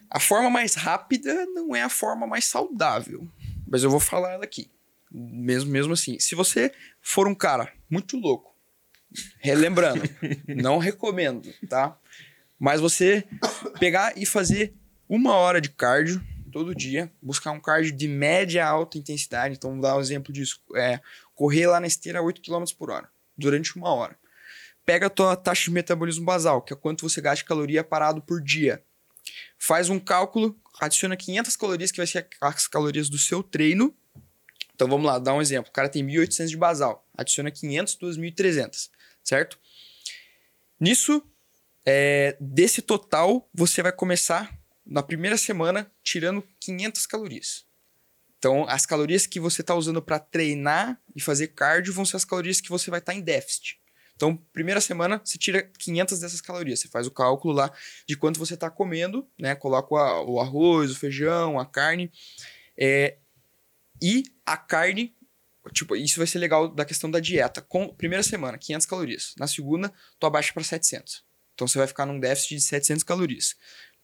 [0.10, 3.28] A forma mais rápida não é a forma mais saudável,
[3.68, 4.70] mas eu vou falar ela aqui.
[5.12, 8.56] Mesmo, mesmo assim, se você for um cara muito louco,
[9.40, 10.02] relembrando,
[10.48, 11.98] não recomendo, tá?
[12.60, 13.24] Mas você
[13.80, 14.74] pegar e fazer
[15.08, 19.56] uma hora de cardio todo dia, buscar um cardio de média a alta intensidade.
[19.56, 20.60] Então, vou dar um exemplo disso.
[20.76, 21.00] É,
[21.36, 24.18] correr lá na esteira a 8 km por hora, durante uma hora.
[24.86, 28.22] Pega a tua taxa de metabolismo basal, que é quanto você gasta de caloria parado
[28.22, 28.82] por dia.
[29.58, 33.94] Faz um cálculo, adiciona 500 calorias, que vai ser as calorias do seu treino.
[34.78, 35.72] Então vamos lá, dá um exemplo.
[35.72, 38.90] O cara tem 1.800 de basal, adiciona 500, 2.300,
[39.24, 39.60] certo?
[40.80, 41.24] Nisso,
[41.84, 44.56] é, desse total, você vai começar
[44.86, 47.66] na primeira semana tirando 500 calorias.
[48.38, 52.26] Então, as calorias que você está usando para treinar e fazer cardio vão ser as
[52.26, 53.80] calorias que você vai estar tá em déficit.
[54.16, 56.80] Então, primeira semana, você tira 500 dessas calorias.
[56.80, 57.72] Você faz o cálculo lá
[58.08, 59.56] de quanto você está comendo, né?
[59.56, 62.12] Coloca o arroz, o feijão, a carne.
[62.78, 63.18] É,
[64.02, 65.16] e a carne,
[65.74, 67.62] tipo, isso vai ser legal da questão da dieta.
[67.62, 69.36] Com primeira semana, 500 calorias.
[69.38, 71.26] Na segunda, tu abaixa para 700.
[71.54, 73.56] Então, você vai ficar num déficit de 700 calorias.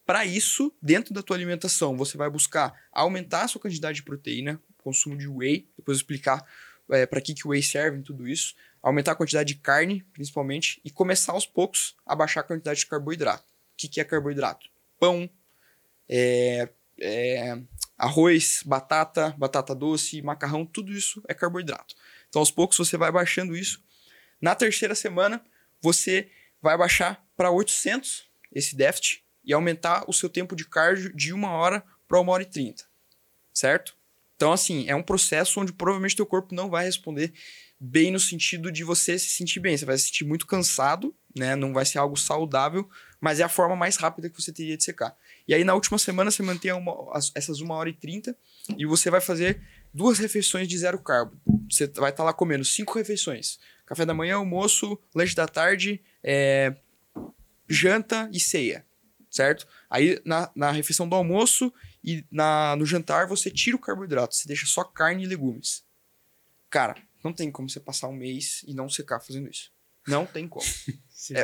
[0.06, 4.62] Para isso, dentro da tua alimentação, você vai buscar aumentar a sua quantidade de proteína,
[4.78, 6.46] consumo de whey, depois explicar
[6.92, 10.04] é, para que, que o whey serve em tudo isso, aumentar a quantidade de carne,
[10.12, 13.46] principalmente, e começar aos poucos a baixar a quantidade de carboidrato.
[13.46, 14.70] O que, que é carboidrato?
[15.00, 15.30] Pão,
[16.10, 16.70] é,
[17.00, 17.58] é,
[17.98, 21.96] arroz, batata, batata doce, macarrão, tudo isso é carboidrato.
[22.30, 23.84] Então, aos poucos, você vai baixando isso.
[24.42, 25.44] Na terceira semana,
[25.82, 26.30] você
[26.62, 31.52] vai baixar para 800 esse déficit e aumentar o seu tempo de cardio de uma
[31.52, 32.86] hora para uma hora e trinta,
[33.54, 33.96] certo?
[34.36, 37.34] Então, assim, é um processo onde provavelmente teu corpo não vai responder
[37.80, 39.78] bem no sentido de você se sentir bem.
[39.78, 41.56] Você vai se sentir muito cansado, né?
[41.56, 42.90] Não vai ser algo saudável,
[43.20, 45.16] mas é a forma mais rápida que você teria de secar.
[45.48, 46.94] E aí, na última semana, você mantém uma,
[47.36, 48.38] essas uma hora e trinta
[48.78, 49.62] e você vai fazer
[49.94, 51.40] duas refeições de zero carbo.
[51.70, 53.60] Você vai estar tá lá comendo cinco refeições.
[53.86, 56.76] Café da manhã, almoço, lanche da tarde, é,
[57.68, 58.86] janta e ceia
[59.34, 59.68] certo?
[59.90, 61.74] Aí na, na refeição do almoço
[62.04, 65.84] e na, no jantar você tira o carboidrato, você deixa só carne e legumes.
[66.70, 69.72] Cara, não tem como você passar um mês e não secar fazendo isso.
[70.08, 70.66] Não tem como.
[71.34, 71.44] é,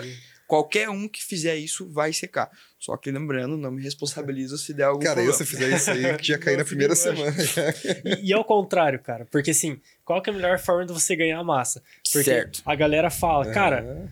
[0.49, 2.49] qualquer um que fizer isso vai secar.
[2.79, 5.37] Só que lembrando, não me responsabilizo se der algum Cara, problema.
[5.37, 7.35] se fizer isso aí, que já cair na primeira semana.
[8.03, 9.27] e, e ao contrário, cara.
[9.29, 11.83] Porque assim, qual que é a melhor forma de você ganhar massa?
[12.11, 12.63] Porque certo.
[12.65, 14.09] a galera fala, cara,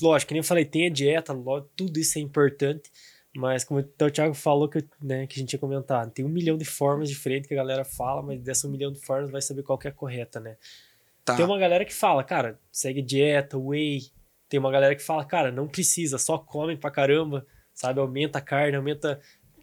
[0.00, 1.34] lógico, que nem eu falei, tem a dieta,
[1.74, 2.88] tudo isso é importante.
[3.34, 6.28] Mas como então, o Thiago falou que, né, que a gente tinha comentado, tem um
[6.28, 9.42] milhão de formas diferentes que a galera fala, mas dessa um milhão de formas vai
[9.42, 10.56] saber qual que é a correta, né?
[11.24, 11.34] Tá.
[11.34, 14.12] Tem uma galera que fala, cara, segue dieta, whey.
[14.52, 18.00] Tem uma galera que fala, cara, não precisa, só come pra caramba, sabe?
[18.00, 19.18] Aumenta a carne, aumenta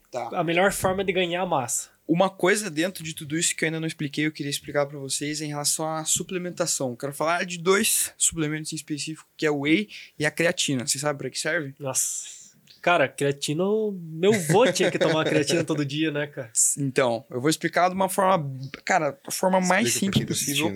[0.09, 0.31] tá.
[0.33, 1.91] a melhor forma de ganhar massa.
[2.07, 4.97] Uma coisa dentro de tudo isso que eu ainda não expliquei, eu queria explicar para
[4.97, 6.95] vocês em relação à suplementação.
[6.95, 10.87] quero falar de dois suplementos em específico, que é o whey e a creatina.
[10.87, 11.75] Você sabe para que serve?
[11.77, 12.49] Nossa.
[12.81, 16.51] Cara, creatina, meu vô tinha que tomar creatina todo dia, né, cara?
[16.79, 20.73] Então, eu vou explicar de uma forma, cara, a forma Explica mais simples tá possível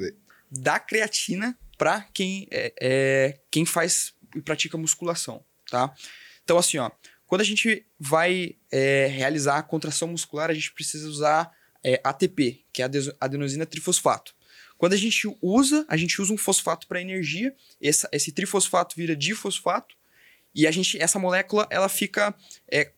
[0.51, 5.93] da creatina para quem é, é, quem faz e pratica musculação, tá?
[6.43, 6.91] Então, assim, ó,
[7.25, 11.51] quando a gente vai é, realizar a contração muscular, a gente precisa usar
[11.83, 14.35] é, ATP, que é adenosina trifosfato.
[14.77, 19.15] Quando a gente usa, a gente usa um fosfato para energia, essa, esse trifosfato vira
[19.15, 19.95] difosfato,
[20.53, 22.35] e a gente, essa molécula, ela fica,
[22.71, 22.91] é,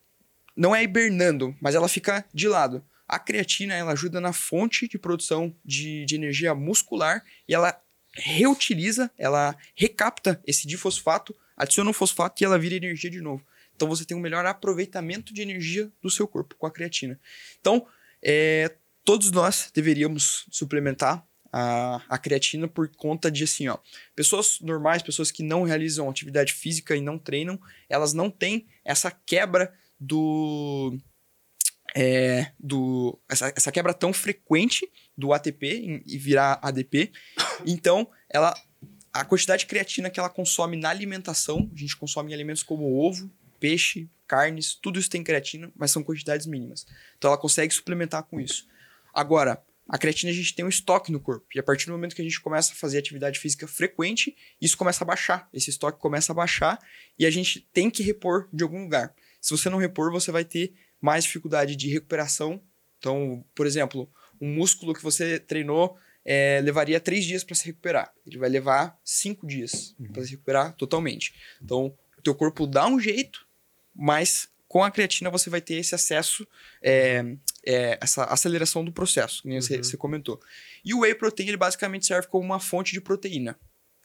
[0.56, 2.84] não é hibernando, mas ela fica de lado.
[3.08, 7.80] A creatina, ela ajuda na fonte de produção de, de energia muscular, e ela
[8.16, 13.44] reutiliza, ela recapta esse difosfato, adiciona um fosfato e ela vira energia de novo.
[13.74, 17.20] Então você tem um melhor aproveitamento de energia do seu corpo com a creatina.
[17.60, 17.86] Então,
[18.22, 23.78] é, todos nós deveríamos suplementar a, a, creatina por conta de assim, ó.
[24.14, 27.58] Pessoas normais, pessoas que não realizam atividade física e não treinam,
[27.88, 30.98] elas não têm essa quebra do.
[31.94, 34.86] É, do essa, essa quebra tão frequente
[35.16, 37.10] do ATP e virar ADP.
[37.64, 38.54] Então, ela
[39.20, 42.98] a quantidade de creatina que ela consome na alimentação, a gente consome em alimentos como
[42.98, 46.86] ovo, peixe, carnes, tudo isso tem creatina, mas são quantidades mínimas.
[47.16, 48.66] Então ela consegue suplementar com isso.
[49.14, 51.46] Agora, a creatina a gente tem um estoque no corpo.
[51.54, 54.76] E a partir do momento que a gente começa a fazer atividade física frequente, isso
[54.76, 55.48] começa a baixar.
[55.52, 56.78] Esse estoque começa a baixar
[57.18, 59.14] e a gente tem que repor de algum lugar.
[59.40, 62.60] Se você não repor, você vai ter mais dificuldade de recuperação.
[62.98, 65.96] Então, por exemplo, um músculo que você treinou
[66.28, 68.12] é, levaria três dias para se recuperar.
[68.26, 70.08] Ele vai levar cinco dias uhum.
[70.08, 71.32] para se recuperar totalmente.
[71.62, 73.46] Então, o teu corpo dá um jeito,
[73.94, 76.44] mas com a creatina você vai ter esse acesso,
[76.82, 77.24] é,
[77.64, 79.60] é, essa aceleração do processo, que uhum.
[79.60, 80.40] você, você, comentou.
[80.84, 83.56] E o whey protein ele basicamente serve como uma fonte de proteína,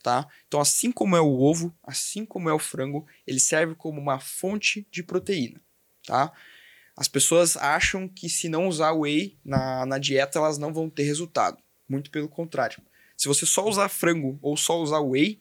[0.03, 0.27] tá?
[0.47, 4.19] Então, assim como é o ovo, assim como é o frango, ele serve como uma
[4.19, 5.59] fonte de proteína,
[6.05, 6.31] tá?
[6.95, 11.03] As pessoas acham que se não usar whey na, na dieta, elas não vão ter
[11.03, 11.57] resultado.
[11.91, 12.81] Muito pelo contrário.
[13.17, 15.39] Se você só usar frango ou só usar whey,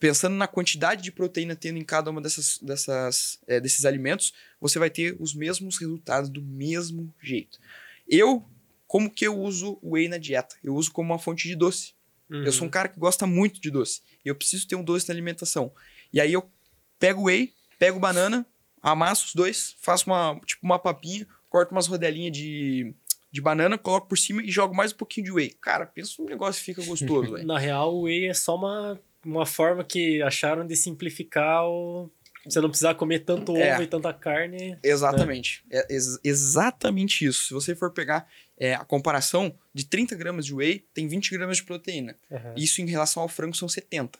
[0.00, 4.78] pensando na quantidade de proteína tendo em cada uma dessas, dessas é, desses alimentos, você
[4.78, 7.60] vai ter os mesmos resultados do mesmo jeito.
[8.08, 8.44] Eu,
[8.88, 10.56] como que eu uso o whey na dieta?
[10.64, 11.94] Eu uso como uma fonte de doce.
[12.28, 12.42] Uhum.
[12.42, 12.70] Eu sou um uhum.
[12.72, 14.02] cara que gosta muito de doce.
[14.24, 15.72] E eu preciso ter um doce na alimentação.
[16.12, 16.50] E aí eu
[16.98, 18.44] pego o whey, pego banana,
[18.82, 22.94] amasso os dois, faço uma, tipo uma papinha, corto umas rodelinhas de,
[23.30, 25.50] de banana, coloco por cima e jogo mais um pouquinho de whey.
[25.60, 27.46] Cara, pensa no negócio fica gostoso, velho.
[27.46, 32.10] Na real, o whey é só uma uma forma que acharam de simplificar o.
[32.44, 33.74] Você não precisar comer tanto é.
[33.74, 34.78] ovo e tanta carne.
[34.82, 35.62] Exatamente.
[35.70, 35.80] Né?
[35.80, 37.48] É ex exatamente isso.
[37.48, 38.26] Se você for pegar
[38.56, 42.16] é, a comparação de 30 gramas de whey, tem 20 gramas de proteína.
[42.30, 42.54] Uhum.
[42.56, 44.18] Isso em relação ao frango são 70.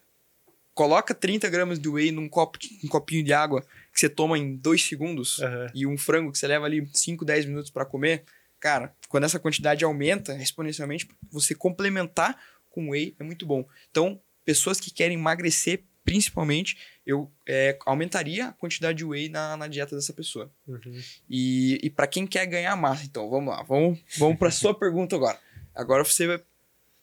[0.75, 4.57] Coloca 30 gramas de whey num, copo, um copinho de água que você toma em
[4.57, 5.67] 2 segundos uhum.
[5.75, 8.25] e um frango que você leva ali 5, 10 minutos para comer.
[8.61, 12.39] Cara, quando essa quantidade aumenta exponencialmente, você complementar
[12.71, 13.67] com whey é muito bom.
[13.91, 19.67] Então, pessoas que querem emagrecer, principalmente, eu é, aumentaria a quantidade de whey na, na
[19.67, 20.53] dieta dessa pessoa.
[20.67, 21.01] Uhum.
[21.29, 25.17] E, e para quem quer ganhar massa, então, vamos lá, vamos, vamos para sua pergunta
[25.17, 25.39] agora.
[25.75, 26.43] Agora você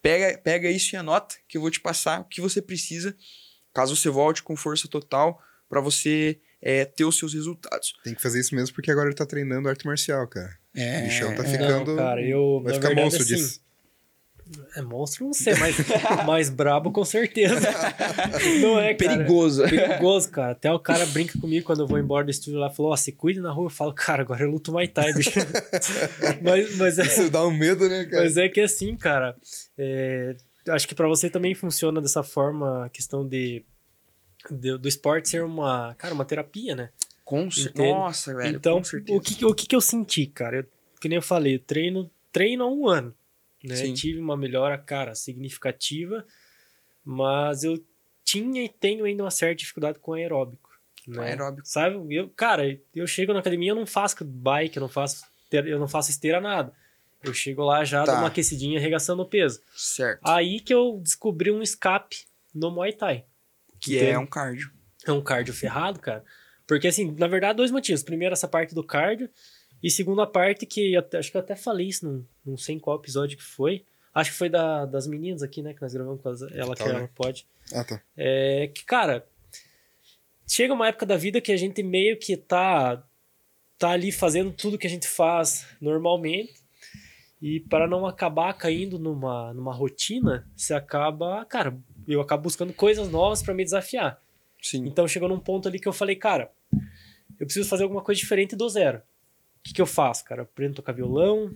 [0.02, 3.16] pega, pega isso e anota que eu vou te passar o que você precisa,
[3.74, 7.94] caso você volte com força total, para você é, ter os seus resultados.
[8.04, 10.58] Tem que fazer isso mesmo porque agora ele tá treinando arte marcial, cara.
[10.76, 11.48] É, o bichão tá é.
[11.48, 11.92] ficando.
[11.92, 13.66] Não, cara, eu, vai ficar monstro assim, disso.
[14.76, 15.76] É monstro, não sei, mas
[16.26, 17.56] mais brabo com certeza.
[18.62, 19.16] Não é, cara.
[19.16, 19.64] Perigoso.
[19.64, 20.52] Perigoso, cara.
[20.52, 22.98] Até o cara brinca comigo quando eu vou embora do estúdio lá, falou, ó, oh,
[22.98, 23.66] se cuide na rua.
[23.66, 25.32] Eu falo, cara, agora eu luto mais Thai, bicho.
[26.44, 27.04] mas, mas é...
[27.04, 28.22] Isso dá um medo, né, cara?
[28.22, 29.36] Mas é que assim, cara,
[29.80, 30.36] é...
[30.70, 33.66] acho que para você também funciona dessa forma a questão de,
[34.54, 36.90] de, do esporte ser uma, cara, uma terapia, né?
[37.24, 37.90] Com certeza.
[37.90, 40.58] Nossa, velho, então, o que, o que eu senti, cara?
[40.58, 40.66] Eu,
[41.02, 43.16] que nem eu falei, eu treino, treino há um ano.
[43.64, 43.92] Né?
[43.94, 46.26] Tive uma melhora, cara, significativa,
[47.04, 47.84] mas eu
[48.24, 50.70] tinha e tenho ainda uma certa dificuldade com aeróbico.
[51.08, 51.30] Né?
[51.30, 51.68] Aeróbico.
[51.68, 52.16] Sabe?
[52.16, 55.88] Eu, cara, eu chego na academia, eu não faço bike, eu não faço, eu não
[55.88, 56.74] faço esteira, nada.
[57.24, 58.12] Eu chego lá já tá.
[58.12, 59.62] dou uma aquecidinha arregaçando o peso.
[59.76, 60.22] Certo.
[60.24, 63.26] Aí que eu descobri um escape no Muay Thai.
[63.86, 64.72] Que é um cardio.
[65.06, 66.24] É um cardio ferrado, cara.
[66.68, 68.04] Porque, assim, na verdade, dois motivos.
[68.04, 69.30] Primeiro, essa parte do cardio.
[69.84, 72.80] E segunda parte, que até, acho que eu até falei isso, não, não sei em
[72.80, 73.86] qual episódio que foi.
[74.14, 75.74] Acho que foi da, das meninas aqui, né?
[75.74, 77.10] Que nós gravamos com ela, que ela né?
[77.14, 77.46] pode.
[77.74, 78.02] Ah, tá.
[78.16, 79.28] É que, cara,
[80.48, 83.04] chega uma época da vida que a gente meio que tá,
[83.78, 86.54] tá ali fazendo tudo que a gente faz normalmente.
[87.42, 91.78] E para não acabar caindo numa, numa rotina, você acaba, cara,
[92.08, 94.22] eu acabo buscando coisas novas para me desafiar.
[94.62, 94.86] Sim.
[94.88, 96.52] Então chegou num ponto ali que eu falei, cara,
[97.40, 99.02] eu preciso fazer alguma coisa diferente do zero
[99.66, 100.42] que, que eu faço, cara?
[100.42, 101.52] Eu aprendo a tocar violão,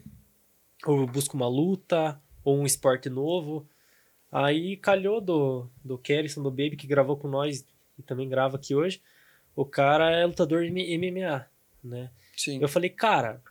[0.84, 3.68] ou eu busco uma luta, ou um esporte novo.
[4.32, 7.66] Aí calhou do, do Kerrison, do Baby, que gravou com nós
[7.98, 9.00] e também grava aqui hoje.
[9.56, 11.46] o cara é lutador de MMA,
[11.84, 12.10] né?
[12.36, 12.60] Sim.
[12.60, 13.42] Eu falei, cara,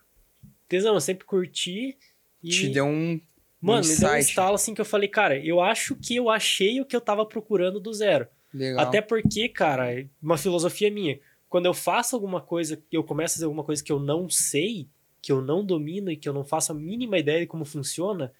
[0.68, 1.96] tesão, eu sempre curti
[2.42, 2.48] e...
[2.48, 3.20] Te deu um
[3.60, 6.30] Mano, um me deu um estalo assim que eu falei, cara, eu acho que eu
[6.30, 8.28] achei o que eu tava procurando do zero.
[8.54, 8.80] Legal.
[8.80, 9.88] Até porque, cara,
[10.22, 13.92] uma filosofia minha, quando eu faço alguma coisa, eu começo a fazer alguma coisa que
[13.92, 14.88] eu não sei,
[15.20, 18.32] que eu não domino e que eu não faço a mínima ideia de como funciona,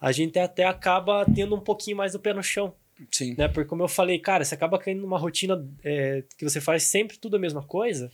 [0.00, 2.74] a gente até acaba tendo um pouquinho mais do pé no chão.
[3.12, 3.34] Sim.
[3.38, 3.48] Né?
[3.48, 7.16] Porque, como eu falei, cara, você acaba caindo numa rotina é, que você faz sempre
[7.18, 8.10] tudo a mesma coisa,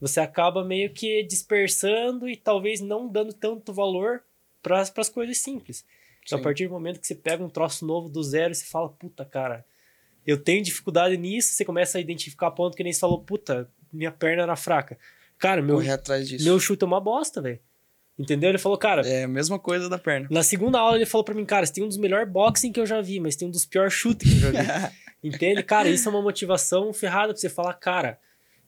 [0.00, 4.22] você acaba meio que dispersando e talvez não dando tanto valor
[4.64, 5.84] para as coisas simples.
[6.24, 8.64] Então, a partir do momento que você pega um troço novo do zero e você
[8.64, 9.64] fala, puta, cara,
[10.26, 14.10] eu tenho dificuldade nisso, você começa a identificar ponto que nem você falou, puta, minha
[14.10, 14.98] perna era fraca.
[15.38, 15.80] Cara, meu,
[16.40, 17.60] meu chute é uma bosta, velho.
[18.18, 18.48] Entendeu?
[18.48, 19.06] Ele falou, cara.
[19.06, 20.28] É a mesma coisa da perna.
[20.30, 22.80] Na segunda aula ele falou para mim, cara, você tem um dos melhores boxing que
[22.80, 24.94] eu já vi, mas tem um dos piores chutes que eu já vi.
[25.28, 25.62] Entende?
[25.62, 28.18] Cara, isso é uma motivação ferrada pra você falar, cara.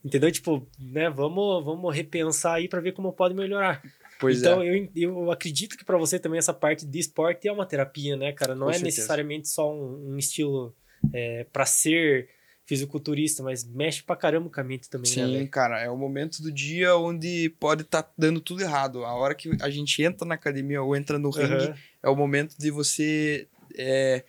[0.03, 0.31] Entendeu?
[0.31, 3.81] Tipo, né, vamos, vamos repensar aí para ver como pode melhorar.
[4.19, 4.75] Pois então, é.
[4.75, 8.31] eu, eu acredito que para você também essa parte de esporte é uma terapia, né,
[8.31, 8.55] cara?
[8.55, 8.85] Não Com é certeza.
[8.97, 10.75] necessariamente só um, um estilo
[11.13, 12.29] é, para ser
[12.65, 16.41] fisiculturista, mas mexe pra caramba com a mente também, Sim, né, cara, é o momento
[16.41, 19.05] do dia onde pode estar tá dando tudo errado.
[19.05, 21.73] A hora que a gente entra na academia ou entra no ringue, Uhum.
[22.03, 23.47] é o momento de você
[23.77, 24.23] é,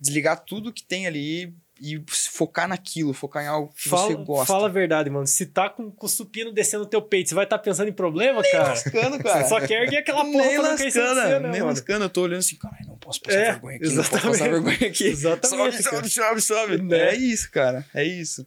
[0.00, 4.46] desligar tudo que tem ali e focar naquilo, focar em algo que Fala, você gosta.
[4.46, 5.26] fala a verdade, mano.
[5.26, 7.88] Se tá com, com o supino descendo no teu peito, você vai estar tá pensando
[7.88, 8.68] em problema, cara?
[8.68, 9.42] lascando, cara.
[9.42, 11.66] Você só quer erguer aquela porra nem pra não cair em cima né, nem mano?
[11.66, 12.04] lascando.
[12.04, 14.38] Eu tô olhando assim, cara, não posso passar É, vergonha aqui, não posso exatamente.
[14.38, 15.04] passar vergonha aqui.
[15.08, 15.96] Exatamente, Sobe, cara.
[15.96, 16.82] sobe, sobe, sobe.
[16.82, 16.98] Né?
[17.08, 18.46] É isso, cara, é isso.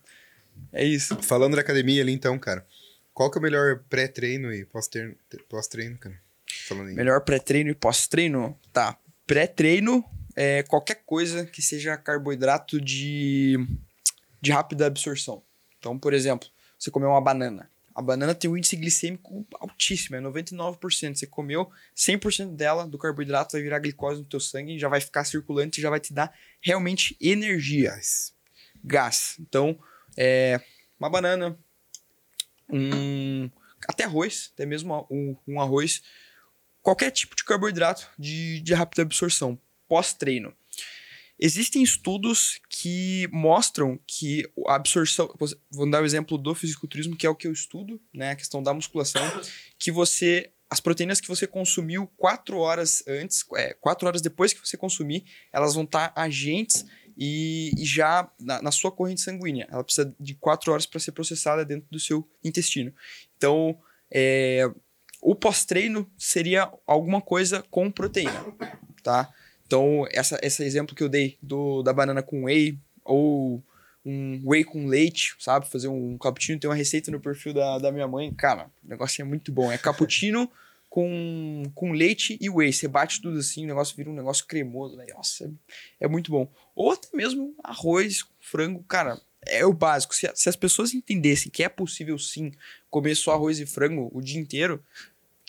[0.71, 1.17] É isso.
[1.21, 2.65] Falando da academia ali, então, cara.
[3.13, 5.13] Qual que é o melhor pré-treino e pós-treino,
[5.49, 6.15] pós-treino, cara?
[6.69, 6.95] Falando aí.
[6.95, 8.57] Melhor pré-treino e pós-treino?
[8.71, 8.97] Tá.
[9.27, 10.05] Pré-treino
[10.35, 13.57] é qualquer coisa que seja carboidrato de,
[14.41, 15.41] de rápida absorção.
[15.79, 17.69] Então, por exemplo, você comeu uma banana.
[17.93, 21.15] A banana tem um índice glicêmico altíssimo, é 99%.
[21.15, 25.23] Você comeu 100% dela, do carboidrato, vai virar glicose no teu sangue, já vai ficar
[25.23, 28.33] circulante e já vai te dar realmente energia Gás.
[28.83, 29.35] gás.
[29.39, 29.79] Então,
[30.17, 30.59] é,
[30.99, 31.57] uma banana,
[32.69, 33.49] um,
[33.87, 36.01] até arroz, até mesmo um, um arroz,
[36.81, 39.57] qualquer tipo de carboidrato de, de rápida absorção,
[39.87, 40.53] pós-treino.
[41.37, 45.29] Existem estudos que mostram que a absorção.
[45.69, 48.31] Vou dar o exemplo do fisiculturismo, que é o que eu estudo, né?
[48.31, 49.21] A questão da musculação,
[49.77, 50.51] que você.
[50.67, 55.23] As proteínas que você consumiu quatro horas antes, é, quatro horas depois que você consumir,
[55.53, 56.83] elas vão estar agentes
[57.15, 59.67] e, e já na, na, sua corrente sanguínea.
[59.69, 62.93] Ela precisa de quatro horas para ser processada dentro do seu intestino.
[63.37, 63.77] Então,
[64.11, 64.69] é,
[65.21, 68.43] o pós-treino seria alguma coisa com proteína,
[69.03, 69.31] tá?
[69.65, 73.63] Então, essa, esse exemplo que eu dei do, da banana com whey ou
[74.05, 75.67] um whey com leite, sabe?
[75.67, 76.59] Fazer um cappuccino.
[76.59, 78.31] Tem uma receita no perfil da, da minha mãe.
[78.33, 79.71] Cara, o negócio é muito bom.
[79.71, 80.49] É cappuccino
[80.87, 82.71] com, com leite e whey.
[82.71, 84.95] Você bate tudo assim, o negócio vira um negócio cremoso.
[84.95, 85.07] Né?
[85.15, 85.51] Nossa,
[85.99, 86.47] é, é muito bom.
[86.75, 88.83] Ou até mesmo arroz, frango.
[88.87, 90.13] Cara, é o básico.
[90.13, 92.51] Se, se as pessoas entendessem que é possível sim
[92.91, 94.83] comer só arroz e frango o dia inteiro,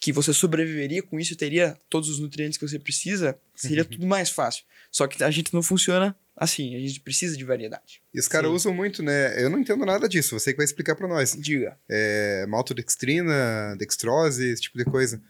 [0.06, 4.30] que você sobreviveria com isso, teria todos os nutrientes que você precisa, seria tudo mais
[4.30, 4.64] fácil.
[4.88, 8.00] Só que a gente não funciona assim, a gente precisa de variedade.
[8.14, 9.42] E os caras usam muito, né?
[9.42, 11.36] Eu não entendo nada disso, você que vai explicar para nós.
[11.36, 11.76] Diga.
[11.90, 15.20] É, maltodextrina, dextrose, esse tipo de coisa.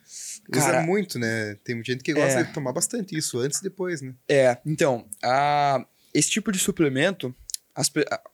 [0.53, 1.55] Cara, Usa muito, né?
[1.64, 2.43] Tem gente que gosta é...
[2.43, 4.14] de tomar bastante isso, antes e depois, né?
[4.29, 7.35] É, então, a, esse tipo de suplemento
[7.77, 7.93] as,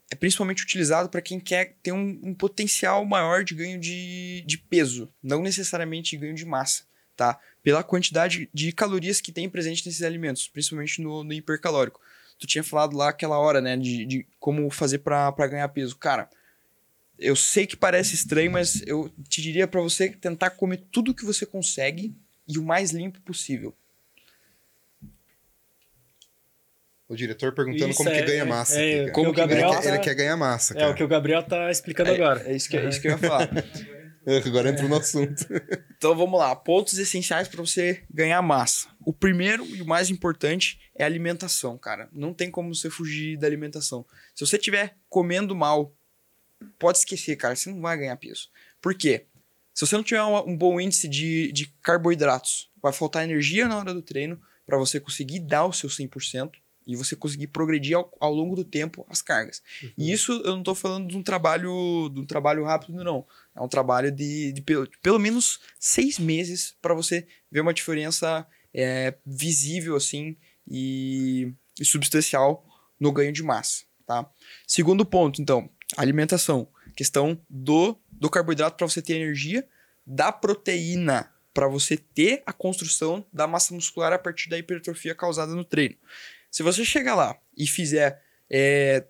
[0.08, 4.56] é principalmente utilizado para quem quer ter um, um, potencial maior de ganho de, de
[4.56, 6.84] peso, não necessariamente ganho de massa,
[7.16, 7.40] tá?
[7.60, 12.00] Pela quantidade de calorias que tem presente nesses alimentos, principalmente no, no hipercalórico.
[12.38, 15.96] Tu tinha falado lá aquela hora, né, de, de como fazer para ganhar peso.
[15.96, 16.30] Cara,
[17.18, 21.24] eu sei que parece estranho, mas eu te diria para você tentar comer tudo que
[21.24, 22.14] você consegue
[22.46, 23.74] e o mais limpo possível.
[27.08, 28.80] O diretor perguntando isso como é, que ganha massa.
[28.80, 29.88] É, aqui, como ele, Gabriel quer, tá...
[29.88, 30.78] ele quer ganhar massa.
[30.78, 32.42] É o que o Gabriel tá explicando é, agora.
[32.46, 33.50] É isso, que, é isso que eu ia falar.
[34.46, 35.46] agora entrou no assunto.
[35.96, 36.54] então vamos lá.
[36.54, 38.88] Pontos essenciais para você ganhar massa.
[39.04, 42.08] O primeiro e o mais importante é a alimentação, cara.
[42.12, 44.06] Não tem como você fugir da alimentação.
[44.34, 45.94] Se você estiver comendo mal,
[46.78, 47.56] pode esquecer, cara.
[47.56, 48.48] Você não vai ganhar peso.
[48.80, 49.26] Por quê?
[49.74, 53.78] Se você não tiver um, um bom índice de, de carboidratos, vai faltar energia na
[53.78, 56.52] hora do treino para você conseguir dar o seu 100%
[56.86, 59.62] e você conseguir progredir ao, ao longo do tempo as cargas.
[59.82, 59.90] Uhum.
[59.98, 63.26] E isso eu não estou falando de um trabalho de um trabalho rápido, não.
[63.54, 67.74] É um trabalho de, de, pelo, de pelo menos seis meses para você ver uma
[67.74, 70.36] diferença é, visível assim
[70.68, 72.64] e, e substancial
[72.98, 73.84] no ganho de massa.
[74.06, 74.28] Tá?
[74.66, 76.68] Segundo ponto, então, alimentação.
[76.94, 79.66] Questão do, do carboidrato para você ter energia,
[80.06, 85.54] da proteína para você ter a construção da massa muscular a partir da hipertrofia causada
[85.54, 85.96] no treino.
[86.52, 89.06] Se você chegar lá e fizer, é,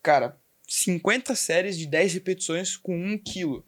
[0.00, 3.64] cara, 50 séries de 10 repetições com 1 kg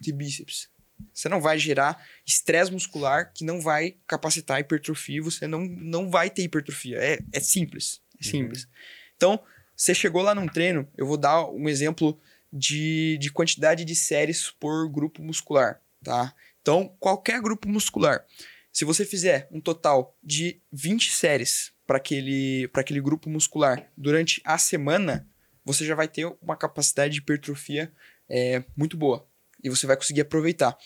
[0.00, 0.68] de bíceps,
[1.14, 6.28] você não vai gerar estresse muscular que não vai capacitar hipertrofia, você não, não vai
[6.28, 6.98] ter hipertrofia.
[6.98, 8.00] É, é simples.
[8.14, 8.30] É uhum.
[8.32, 8.64] simples.
[8.64, 8.70] Uhum.
[9.16, 9.40] Então,
[9.76, 12.20] você chegou lá num treino, eu vou dar um exemplo
[12.52, 16.34] de, de quantidade de séries por grupo muscular, tá?
[16.62, 18.26] Então, qualquer grupo muscular,
[18.72, 24.58] se você fizer um total de 20 séries para aquele, aquele grupo muscular durante a
[24.58, 25.28] semana,
[25.64, 27.92] você já vai ter uma capacidade de hipertrofia
[28.28, 29.26] é, muito boa
[29.62, 30.76] e você vai conseguir aproveitar.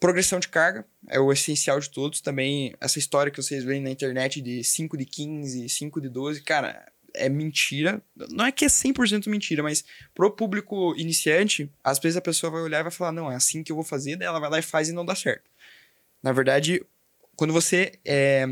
[0.00, 2.20] Progressão de carga é o essencial de todos.
[2.20, 6.42] Também essa história que vocês veem na internet de 5 de 15, 5 de 12,
[6.42, 8.00] cara, é mentira.
[8.30, 12.62] Não é que é 100% mentira, mas pro público iniciante, às vezes a pessoa vai
[12.62, 14.58] olhar e vai falar: não, é assim que eu vou fazer, daí ela vai lá
[14.60, 15.50] e faz e não dá certo.
[16.22, 16.84] Na verdade,
[17.34, 18.48] quando você é,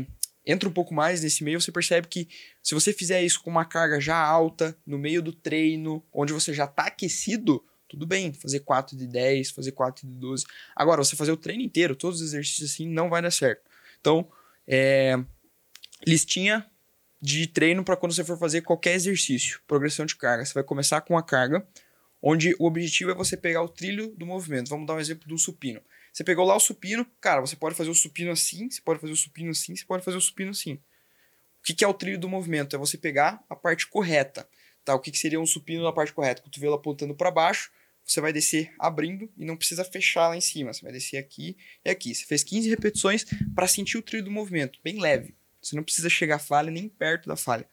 [0.47, 2.27] entra um pouco mais nesse meio, você percebe que
[2.63, 6.53] se você fizer isso com uma carga já alta, no meio do treino, onde você
[6.53, 10.45] já está aquecido, tudo bem, fazer 4 de 10, fazer 4 de 12.
[10.73, 13.61] Agora, você fazer o treino inteiro, todos os exercícios assim, não vai dar certo.
[13.99, 14.25] Então,
[14.65, 15.19] é,
[16.05, 16.65] listinha
[17.21, 20.45] de treino para quando você for fazer qualquer exercício, progressão de carga.
[20.45, 21.65] Você vai começar com a carga,
[22.21, 24.69] onde o objetivo é você pegar o trilho do movimento.
[24.69, 25.81] Vamos dar um exemplo do supino.
[26.11, 29.13] Você pegou lá o supino, cara, você pode fazer o supino assim, você pode fazer
[29.13, 30.73] o supino assim, você pode fazer o supino assim.
[30.73, 32.75] O que, que é o trilho do movimento?
[32.75, 34.47] É você pegar a parte correta.
[34.83, 34.95] Tá?
[34.95, 36.41] O que, que seria um supino na parte correta?
[36.41, 37.71] Cotovelo apontando para baixo,
[38.05, 40.73] você vai descer abrindo e não precisa fechar lá em cima.
[40.73, 42.15] Você vai descer aqui e aqui.
[42.15, 45.35] Você fez 15 repetições para sentir o trilho do movimento, bem leve.
[45.61, 47.67] Você não precisa chegar à falha nem perto da falha.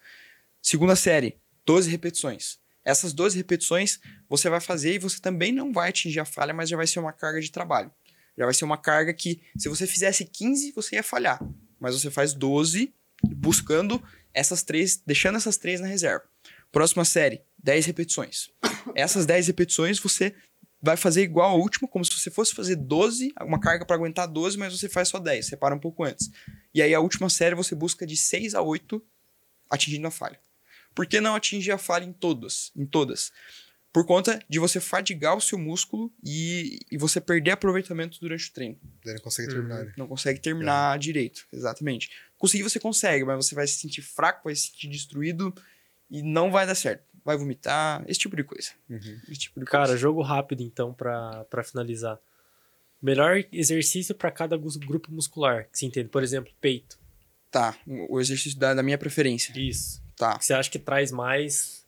[0.60, 2.58] Segunda série, 12 repetições.
[2.84, 6.68] Essas 12 repetições você vai fazer e você também não vai atingir a falha, mas
[6.68, 7.92] já vai ser uma carga de trabalho.
[8.36, 11.40] Já vai ser uma carga que, se você fizesse 15, você ia falhar.
[11.78, 12.92] Mas você faz 12
[13.36, 16.24] buscando essas três, deixando essas três na reserva.
[16.72, 18.50] Próxima série, 10 repetições.
[18.94, 20.34] Essas 10 repetições você
[20.82, 24.28] vai fazer igual a última, como se você fosse fazer 12, uma carga para aguentar
[24.28, 26.30] 12, mas você faz só 10, você para um pouco antes.
[26.74, 29.02] E aí a última série você busca de 6 a 8
[29.70, 30.38] atingindo a falha.
[30.94, 32.70] Por que não atingir a falha em todas?
[32.76, 33.32] Em todas?
[33.94, 38.52] Por conta de você fadigar o seu músculo e, e você perder aproveitamento durante o
[38.52, 38.76] treino.
[39.06, 39.84] Não consegue terminar, uhum.
[39.84, 39.94] né?
[39.96, 40.98] Não consegue terminar é.
[40.98, 42.10] direito, exatamente.
[42.36, 45.54] Conseguir você consegue, mas você vai se sentir fraco, vai se sentir destruído
[46.10, 47.04] e não vai dar certo.
[47.24, 48.72] Vai vomitar, esse tipo de coisa.
[48.90, 49.20] Uhum.
[49.28, 49.96] Esse tipo de Cara, coisa.
[49.96, 52.18] jogo rápido então para finalizar.
[53.00, 56.08] Melhor exercício para cada grupo muscular, que se entende.
[56.08, 56.98] Por exemplo, peito.
[57.48, 59.56] Tá, o exercício da, da minha preferência.
[59.56, 60.02] Isso.
[60.16, 60.36] Tá.
[60.36, 61.83] Que você acha que traz mais.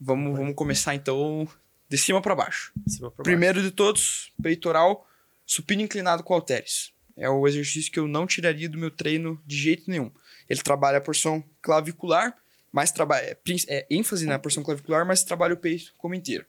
[0.00, 1.46] Vamos, vamos começar então
[1.88, 2.72] de cima para baixo.
[2.98, 3.70] Pra Primeiro baixo.
[3.70, 5.06] de todos, peitoral,
[5.44, 6.92] supino inclinado com halteres.
[7.16, 10.10] É o exercício que eu não tiraria do meu treino de jeito nenhum.
[10.48, 12.36] Ele trabalha a porção clavicular
[12.72, 13.36] mais trabalho, é,
[13.68, 16.44] é, ênfase na porção clavicular, mas trabalha o peito como inteiro.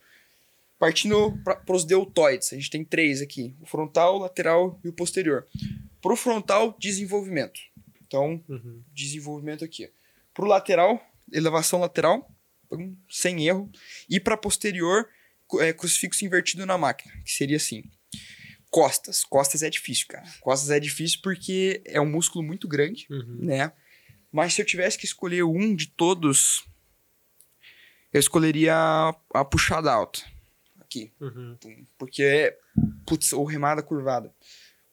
[0.78, 4.94] Partindo para os deltoides, a gente tem três aqui: o frontal, o lateral e o
[4.94, 5.48] posterior.
[6.02, 7.60] Para o frontal, desenvolvimento.
[8.02, 8.82] Então, uhum.
[8.94, 9.90] desenvolvimento aqui.
[10.34, 11.00] Para o lateral,
[11.32, 12.30] elevação lateral,
[13.10, 13.70] sem erro.
[14.10, 15.08] E para posterior,
[15.60, 17.84] é, crucifixo invertido na máquina, que seria assim.
[18.70, 19.24] Costas.
[19.24, 20.26] Costas é difícil, cara.
[20.40, 23.40] Costas é difícil porque é um músculo muito grande, uhum.
[23.42, 23.72] né?
[24.32, 26.66] Mas se eu tivesse que escolher um de todos,
[28.14, 30.22] eu escolheria a, a puxada alta.
[30.80, 31.12] Aqui.
[31.20, 31.58] Uhum.
[31.98, 32.56] Porque,
[33.06, 34.34] putz, ou remada curvada.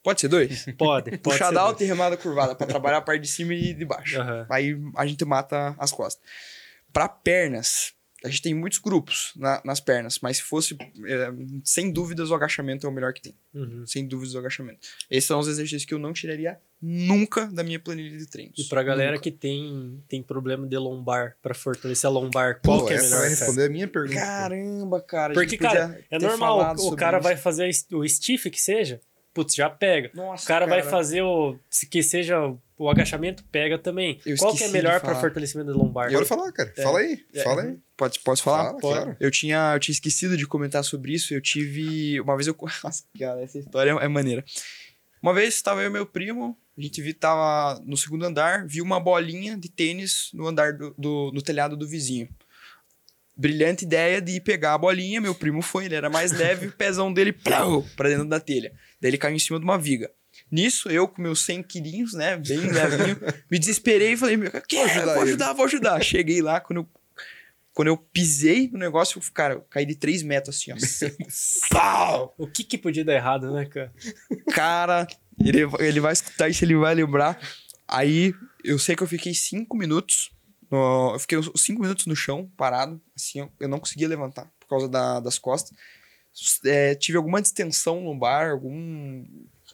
[0.02, 0.64] Pode ser dois?
[0.76, 1.10] Pode.
[1.10, 1.88] pode puxada alta dois.
[1.88, 4.20] e remada curvada, para trabalhar a parte de cima e de baixo.
[4.20, 4.46] Uhum.
[4.50, 6.22] Aí a gente mata as costas.
[6.98, 7.92] Para pernas,
[8.24, 10.76] a gente tem muitos grupos na, nas pernas, mas se fosse,
[11.06, 11.32] é,
[11.62, 13.36] sem dúvidas, o agachamento é o melhor que tem.
[13.54, 13.86] Uhum.
[13.86, 14.80] Sem dúvidas, o agachamento.
[15.08, 18.58] Esses são os exercícios que eu não tiraria nunca da minha planilha de treinos.
[18.58, 19.22] E pra galera nunca.
[19.22, 23.20] que tem, tem problema de lombar, para fortalecer a lombar, qual Pô, que é melhor?
[23.20, 24.18] vai responder a minha pergunta.
[24.18, 25.34] Caramba, cara.
[25.34, 27.24] Porque, cara, é normal, o cara isso.
[27.28, 29.00] vai fazer o stiff que seja,
[29.38, 30.10] putz, já pega.
[30.14, 31.56] Nossa, o cara, cara, vai fazer o
[31.88, 34.20] que seja o agachamento, pega também.
[34.26, 36.10] Eu Qual que é melhor para fortalecimento da lombar?
[36.10, 36.72] Pode falar, cara.
[36.76, 36.82] É.
[36.82, 37.24] Fala aí.
[37.32, 37.42] É.
[37.44, 37.78] Fala aí.
[37.96, 38.64] Pode, posso falar?
[38.64, 39.16] Fala, claro.
[39.20, 41.32] Eu tinha, eu tinha esquecido de comentar sobre isso.
[41.32, 42.20] Eu tive.
[42.20, 42.56] Uma vez eu.
[42.82, 44.44] Nossa, cara, essa história é maneira.
[45.22, 48.84] Uma vez estava eu e meu primo, a gente viu, tava no segundo andar, viu
[48.84, 52.28] uma bolinha de tênis no andar do, do no telhado do vizinho.
[53.36, 57.12] Brilhante ideia de pegar a bolinha, meu primo foi, ele era mais leve, o pezão
[57.12, 58.72] dele plau, pra dentro da telha.
[59.00, 60.10] Daí ele caiu em cima de uma viga.
[60.50, 63.18] Nisso, eu com meus 100 quilinhos, né, bem levinho,
[63.50, 64.38] me desesperei e falei,
[64.68, 66.02] que vou ajudar, vou ajudar, vou ajudar.
[66.02, 66.88] Cheguei lá, quando eu
[67.78, 72.30] quando eu pisei no negócio, eu, cara, eu caí de 3 metros assim, ó.
[72.36, 73.92] o que que podia dar errado, né, cara?
[74.52, 75.06] Cara,
[75.38, 77.38] ele, ele vai escutar isso, ele vai lembrar.
[77.86, 78.34] Aí,
[78.64, 80.32] eu sei que eu fiquei 5 minutos.
[80.68, 83.00] No, eu fiquei 5 minutos no chão, parado.
[83.14, 85.70] Assim, eu, eu não conseguia levantar por causa da, das costas.
[86.64, 89.24] É, tive alguma distensão lombar, algum,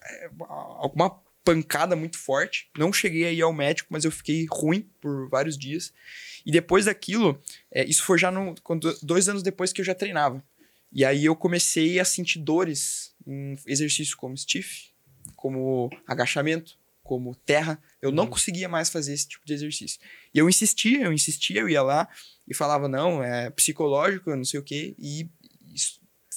[0.03, 1.11] é, alguma
[1.45, 2.71] pancada muito forte.
[2.77, 5.93] Não cheguei a ir ao médico, mas eu fiquei ruim por vários dias.
[6.45, 7.41] E depois daquilo,
[7.71, 8.55] é, isso foi já no,
[9.03, 10.43] dois anos depois que eu já treinava.
[10.93, 14.91] E aí eu comecei a sentir dores em exercícios como stiff,
[15.35, 17.83] como agachamento, como terra.
[18.01, 18.31] Eu não uhum.
[18.31, 20.01] conseguia mais fazer esse tipo de exercício.
[20.33, 22.09] E eu insistia, eu insistia, eu ia lá
[22.47, 24.95] e falava, não, é psicológico, não sei o quê.
[24.99, 25.29] E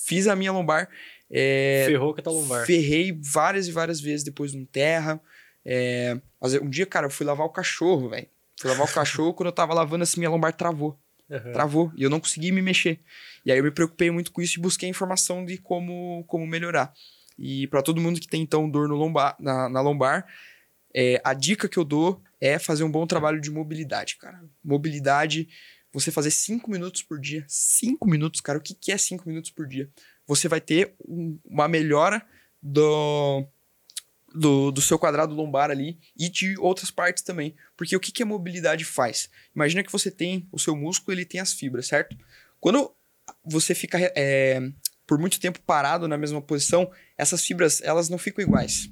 [0.07, 0.89] fiz a minha lombar
[1.29, 2.65] é, Ferrou com a tua lombar.
[2.65, 5.21] Ferrei várias e várias vezes depois no terra.
[5.65, 6.17] É,
[6.61, 8.27] um dia, cara, eu fui lavar o cachorro, velho.
[8.59, 10.99] Fui lavar o cachorro, quando eu tava lavando assim, minha lombar travou.
[11.29, 11.51] Uhum.
[11.51, 11.91] Travou.
[11.95, 12.99] E eu não consegui me mexer.
[13.45, 16.93] E aí eu me preocupei muito com isso e busquei informação de como, como melhorar.
[17.37, 20.25] E para todo mundo que tem, então, dor no lombar, na, na lombar,
[20.95, 24.41] é, a dica que eu dou é fazer um bom trabalho de mobilidade, cara.
[24.63, 25.49] Mobilidade,
[25.99, 27.45] você fazer 5 minutos por dia.
[27.47, 28.59] 5 minutos, cara.
[28.59, 29.89] O que, que é 5 minutos por dia?
[30.27, 32.21] você vai ter um, uma melhora
[32.61, 33.47] do,
[34.35, 37.55] do, do, seu quadrado lombar ali e de outras partes também.
[37.77, 39.29] Porque o que, que a mobilidade faz?
[39.55, 42.15] Imagina que você tem o seu músculo, ele tem as fibras, certo?
[42.59, 42.93] Quando
[43.43, 44.59] você fica é,
[45.07, 48.91] por muito tempo parado na mesma posição, essas fibras elas não ficam iguais.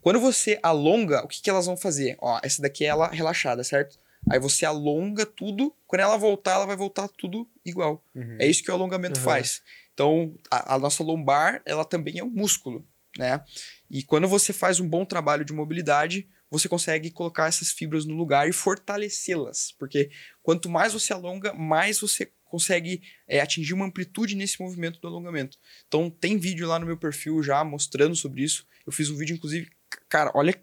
[0.00, 2.16] Quando você alonga, o que, que elas vão fazer?
[2.20, 4.00] Ó, essa daqui é ela relaxada, certo?
[4.30, 8.04] Aí você alonga tudo, quando ela voltar, ela vai voltar tudo igual.
[8.14, 8.36] Uhum.
[8.38, 9.24] É isso que o alongamento uhum.
[9.24, 9.62] faz.
[9.92, 12.86] Então, a, a, nossa lombar, ela também é um músculo,
[13.18, 13.44] né?
[13.90, 18.14] E quando você faz um bom trabalho de mobilidade, você consegue colocar essas fibras no
[18.14, 19.74] lugar e fortalecê-las.
[19.78, 20.10] Porque
[20.42, 25.58] quanto mais você alonga, mais você consegue é, atingir uma amplitude nesse movimento do alongamento.
[25.88, 28.66] Então, tem vídeo lá no meu perfil já mostrando sobre isso.
[28.86, 29.70] Eu fiz um vídeo, inclusive,
[30.08, 30.58] cara, olha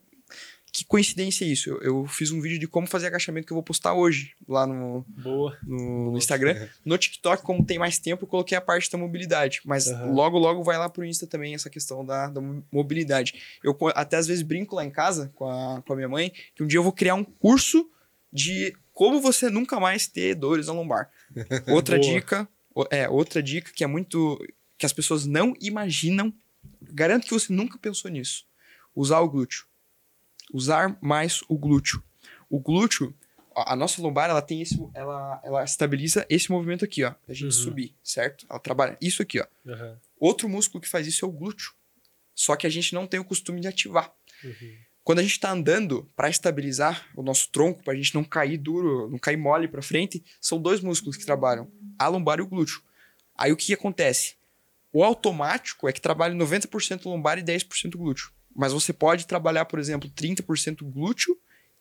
[0.71, 1.69] que coincidência isso.
[1.69, 4.67] Eu, eu, fiz um vídeo de como fazer agachamento que eu vou postar hoje lá
[4.67, 5.57] no, Boa.
[5.63, 6.67] no, no Instagram.
[6.85, 9.61] No TikTok, como tem mais tempo, eu coloquei a parte da mobilidade.
[9.65, 10.13] Mas uhum.
[10.13, 12.41] logo, logo vai lá pro Insta também essa questão da, da
[12.71, 13.59] mobilidade.
[13.63, 16.63] Eu até às vezes brinco lá em casa com a, com a minha mãe que
[16.63, 17.89] um dia eu vou criar um curso
[18.31, 21.09] de como você nunca mais ter dores na lombar.
[21.67, 22.47] Outra dica,
[22.89, 24.39] é, outra dica que é muito.
[24.77, 26.33] que as pessoas não imaginam.
[26.81, 28.45] Garanto que você nunca pensou nisso.
[28.95, 29.68] Usar o glúteo
[30.53, 32.03] usar mais o glúteo.
[32.49, 33.13] O glúteo,
[33.55, 37.45] a nossa lombar, ela tem esse, ela, ela estabiliza esse movimento aqui, ó, a gente
[37.45, 37.51] uhum.
[37.51, 38.45] subir, certo?
[38.49, 39.45] Ela trabalha isso aqui, ó.
[39.65, 39.97] Uhum.
[40.19, 41.73] Outro músculo que faz isso é o glúteo.
[42.33, 44.13] Só que a gente não tem o costume de ativar.
[44.43, 44.77] Uhum.
[45.03, 48.57] Quando a gente está andando, para estabilizar o nosso tronco, para a gente não cair
[48.57, 52.47] duro, não cair mole para frente, são dois músculos que trabalham, a lombar e o
[52.47, 52.81] glúteo.
[53.35, 54.35] Aí o que acontece?
[54.91, 58.31] O automático é que trabalha 90% lombar e 10% glúteo.
[58.59, 61.33] Mas você pode trabalhar, por exemplo, 30% glúteo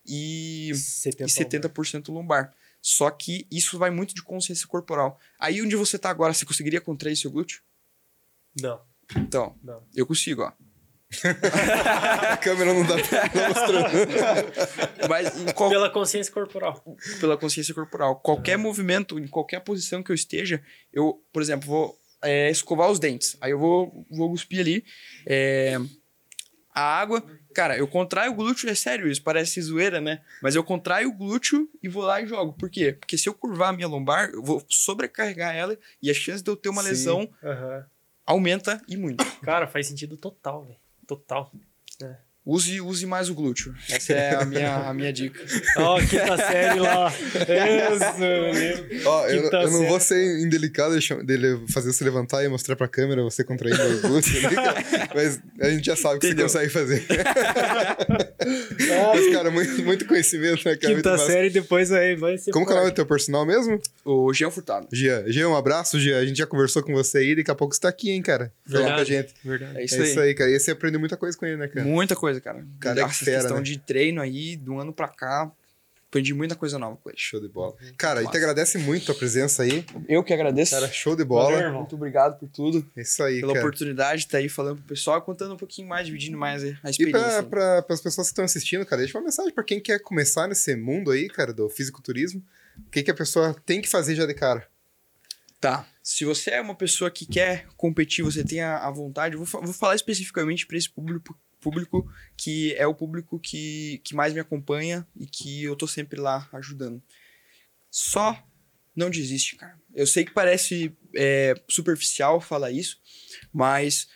[0.07, 2.55] e 70%, e 70 lombar.
[2.81, 5.19] Só que isso vai muito de consciência corporal.
[5.41, 7.63] Aí onde você tá agora, você conseguiria contrair seu glúteo?
[8.63, 8.81] Não.
[9.17, 9.83] Então, não.
[9.93, 10.53] eu consigo, ó.
[12.31, 13.89] a câmera não dá tá mostrando.
[15.09, 15.71] Mas qual...
[15.71, 16.81] Pela consciência corporal.
[17.19, 18.21] Pela consciência corporal.
[18.21, 18.63] Qualquer uhum.
[18.63, 20.63] movimento, em qualquer posição que eu esteja,
[20.93, 23.37] eu, por exemplo, vou é, escovar os dentes.
[23.41, 24.85] Aí eu vou, vou cuspir ali.
[25.27, 25.77] É,
[26.79, 27.25] a água.
[27.55, 30.21] Cara, eu contraio o glúteo, é sério isso, parece zoeira, né?
[30.43, 32.53] Mas eu contraio o glúteo e vou lá e jogo.
[32.53, 32.93] Por quê?
[32.93, 36.51] Porque se eu curvar a minha lombar, eu vou sobrecarregar ela e a chance de
[36.51, 36.89] eu ter uma Sim.
[36.89, 37.85] lesão uhum.
[38.25, 39.25] aumenta e muito.
[39.41, 40.79] Cara, faz sentido total, velho.
[41.07, 41.51] Total.
[42.49, 42.51] É.
[42.51, 43.75] Use, use mais o glúteo.
[43.91, 45.45] Essa é a minha, a minha dica.
[45.77, 47.13] Ó, oh, quinta série lá.
[47.13, 52.75] Isso, Ó, oh, eu, eu, não vou ser indelicado dele fazer você levantar e mostrar
[52.77, 54.33] pra câmera você contraindo o glúteo.
[55.15, 56.49] mas a gente já sabe o que Entendeu?
[56.49, 57.07] você consegue fazer.
[59.15, 60.95] mas, cara, muito, muito conhecimento, né, cara?
[60.95, 62.51] Quinta série depois aí vai ser.
[62.51, 63.81] Como que é o nome do teu personal mesmo?
[64.05, 64.89] O Jean Furtado.
[64.93, 66.19] Jean, Jean, um abraço, Jean.
[66.19, 68.53] A gente já conversou com você aí, daqui a pouco você tá aqui, hein, cara?
[68.67, 68.95] Verdade.
[68.95, 69.35] com a gente.
[69.45, 69.79] Verdade.
[69.79, 70.11] É isso, é aí.
[70.11, 70.51] isso aí, cara.
[70.51, 71.87] E você aprendeu muita coisa com ele, né, cara?
[71.87, 72.67] Muita coisa, cara.
[72.81, 73.63] Cara, Essa fera, questão né?
[73.63, 75.51] de treino aí, de um ano pra cá,
[76.09, 77.19] aprendi muita coisa nova com ele.
[77.19, 77.75] Show de bola.
[77.97, 79.85] Cara, a gente agradece muito a presença aí.
[80.09, 80.73] Eu que agradeço.
[80.73, 81.53] Cara, show de bola.
[81.53, 82.85] Valeu, muito obrigado por tudo.
[82.97, 83.67] É isso aí, Pela cara.
[83.67, 87.41] oportunidade de estar aí falando pro pessoal, contando um pouquinho mais, dividindo mais a experiência.
[87.41, 89.99] E pra, pra, as pessoas que estão assistindo, cara, deixa uma mensagem pra quem quer
[90.01, 92.43] começar nesse mundo aí, cara, do fisiculturismo.
[92.87, 94.67] O que, que a pessoa tem que fazer já de cara?
[95.61, 95.87] Tá.
[96.03, 99.73] Se você é uma pessoa que quer competir, você tem a, a vontade, vou, vou
[99.75, 105.07] falar especificamente para esse público, público que é o público que, que mais me acompanha
[105.17, 107.03] e que eu tô sempre lá ajudando.
[107.91, 108.43] Só
[108.95, 109.79] não desiste, cara.
[109.95, 113.01] Eu sei que parece é, superficial falar isso,
[113.53, 114.09] mas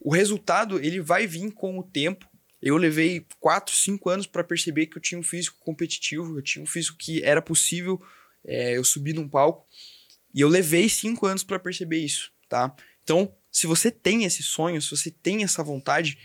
[0.00, 2.26] o resultado ele vai vir com o tempo.
[2.60, 6.62] Eu levei 4, 5 anos para perceber que eu tinha um físico competitivo, eu tinha
[6.62, 8.02] um físico que era possível
[8.44, 9.66] é, eu subir num palco.
[10.34, 12.74] E eu levei 5 anos para perceber isso, tá?
[13.02, 16.18] Então, se você tem esse sonho, se você tem essa vontade,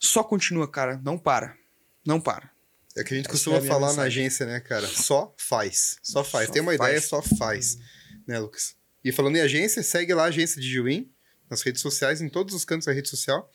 [0.00, 1.00] só continua, cara.
[1.04, 1.56] Não para.
[2.04, 2.50] Não para.
[2.96, 3.96] É que a gente Essa costuma é a falar mensagem.
[3.96, 4.86] na agência, né, cara?
[4.86, 5.98] Só faz.
[6.02, 6.46] Só faz.
[6.46, 6.80] Só Tem uma faz.
[6.80, 7.78] ideia, só faz.
[8.26, 8.74] Né, Lucas?
[9.04, 11.08] E falando em agência, segue lá a agência de Juin
[11.48, 13.50] nas redes sociais, em todos os cantos da rede social.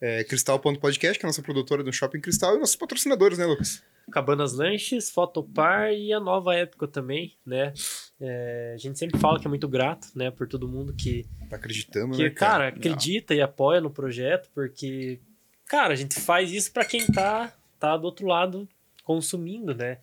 [0.00, 3.82] É, Cristal.podcast, que é a nossa produtora do Shopping Cristal, e nossos patrocinadores, né, Lucas?
[4.12, 7.72] Cabanas Lanches, Fotopar e a Nova Época também, né?
[8.20, 11.26] É, a gente sempre fala que é muito grato, né, por todo mundo que...
[11.48, 12.64] Tá acreditando, que, né, cara?
[12.64, 13.38] cara acredita Não.
[13.40, 15.20] e apoia no projeto, porque,
[15.66, 18.68] cara, a gente faz isso para quem tá, tá do outro lado
[19.02, 19.98] consumindo, né?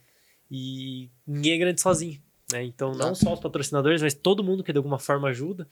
[0.49, 2.21] E ninguém é grande sozinho,
[2.51, 2.63] né?
[2.63, 5.67] Então, não só os patrocinadores, mas todo mundo que de alguma forma ajuda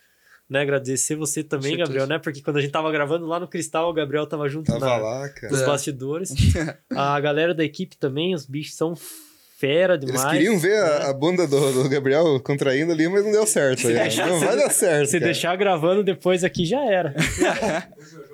[0.50, 2.18] né, agradecer você também, Gabriel, né?
[2.18, 4.98] Porque quando a gente tava gravando lá no Cristal, o Gabriel tava junto tava na,
[4.98, 5.66] lá, nos é.
[5.66, 6.34] bastidores.
[6.90, 8.96] a galera da equipe também, os bichos são
[9.60, 10.22] fera demais.
[10.22, 10.88] Eles queriam ver né?
[10.88, 13.86] a, a, bunda do, do, Gabriel contraindo ali, mas não deu certo.
[13.88, 15.08] Aí, deixar, não vai dar certo.
[15.08, 15.26] Se cara.
[15.26, 17.14] deixar gravando depois aqui, já era.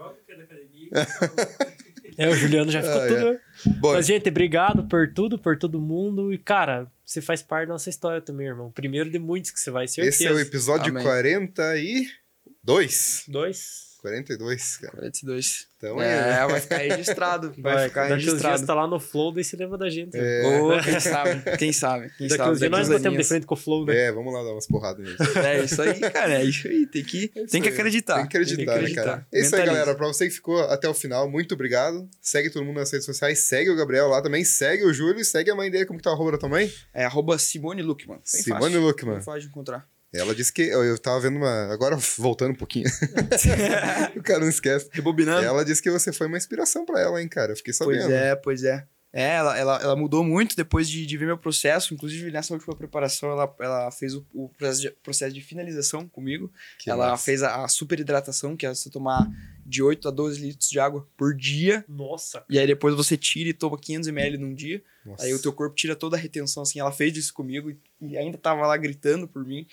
[2.18, 3.28] é, o Juliano já ficou ah, tudo.
[3.28, 3.40] É.
[3.80, 6.34] Bom, mas, gente, obrigado por tudo, por todo mundo.
[6.34, 8.72] E, cara, você faz parte da nossa história também, irmão.
[8.72, 10.06] Primeiro de muitos que você vai, ser.
[10.06, 11.04] Esse é o episódio Amém.
[11.04, 13.26] 42.
[13.28, 13.85] Dois.
[14.06, 14.94] 42, cara.
[14.94, 15.68] 42.
[15.78, 17.54] Então é, é vai ficar registrado.
[17.58, 18.44] Vai, vai ficar daqui registrado.
[18.44, 20.16] Daqui uns tá lá no Flow, daí se lembra da gente.
[20.16, 20.44] É.
[20.46, 22.12] Ou, quem sabe, quem sabe.
[22.18, 23.96] Quem daqui sabe, uns dias nós batemos de frente com o Flow, né?
[23.96, 25.18] É, vamos lá dar umas porradas mesmo.
[25.44, 26.86] É isso aí, cara, é isso aí.
[26.86, 28.18] Tem que, é tem que acreditar.
[28.18, 29.28] Tem que acreditar, tem que acreditar né, cara?
[29.34, 29.96] É isso aí, galera.
[29.96, 32.08] Pra você que ficou até o final, muito obrigado.
[32.22, 35.26] Segue todo mundo nas redes sociais, segue o Gabriel lá também, segue o Júlio e
[35.26, 36.72] segue a mãe dele, como que tá a arroba também?
[36.94, 38.20] É arroba Simone Luckman.
[38.24, 39.22] Simone Luckman.
[39.22, 39.88] Fácil de encontrar.
[40.16, 40.62] Ela disse que.
[40.62, 41.72] Eu, eu tava vendo uma.
[41.72, 42.86] Agora, voltando um pouquinho.
[44.16, 44.90] o cara não esquece.
[44.92, 45.46] Rebobinando.
[45.46, 47.52] Ela disse que você foi uma inspiração para ela, hein, cara?
[47.52, 48.02] Eu fiquei sabendo.
[48.02, 48.88] Pois é, pois é.
[49.18, 51.94] É, ela, ela, ela mudou muito depois de, de ver meu processo.
[51.94, 56.52] Inclusive, nessa última preparação, ela, ela fez o, o processo, de, processo de finalização comigo.
[56.78, 57.24] Que ela massa.
[57.24, 59.26] fez a, a super hidratação, que é você tomar
[59.66, 61.86] de 8 a 12 litros de água por dia.
[61.88, 62.44] Nossa.
[62.50, 64.84] E aí depois você tira e toma 500 ml num dia.
[65.06, 65.24] Nossa.
[65.24, 66.82] Aí o teu corpo tira toda a retenção, assim.
[66.82, 69.66] Ela fez isso comigo e, e ainda tava lá gritando por mim.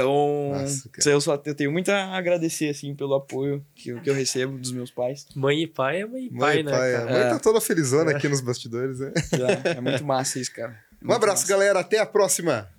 [0.00, 4.08] Então, Nossa, eu, só, eu tenho muito a agradecer, assim, pelo apoio que, eu, que
[4.08, 5.26] eu recebo dos meus pais.
[5.34, 7.10] Mãe e pai é mãe e pai, mãe né, pai, cara?
[7.10, 8.16] A mãe tá toda felizona é.
[8.16, 9.12] aqui nos bastidores, né?
[9.64, 10.70] É, é muito massa isso, cara.
[11.00, 11.48] Muito um abraço, massa.
[11.48, 11.80] galera.
[11.80, 12.70] Até a próxima.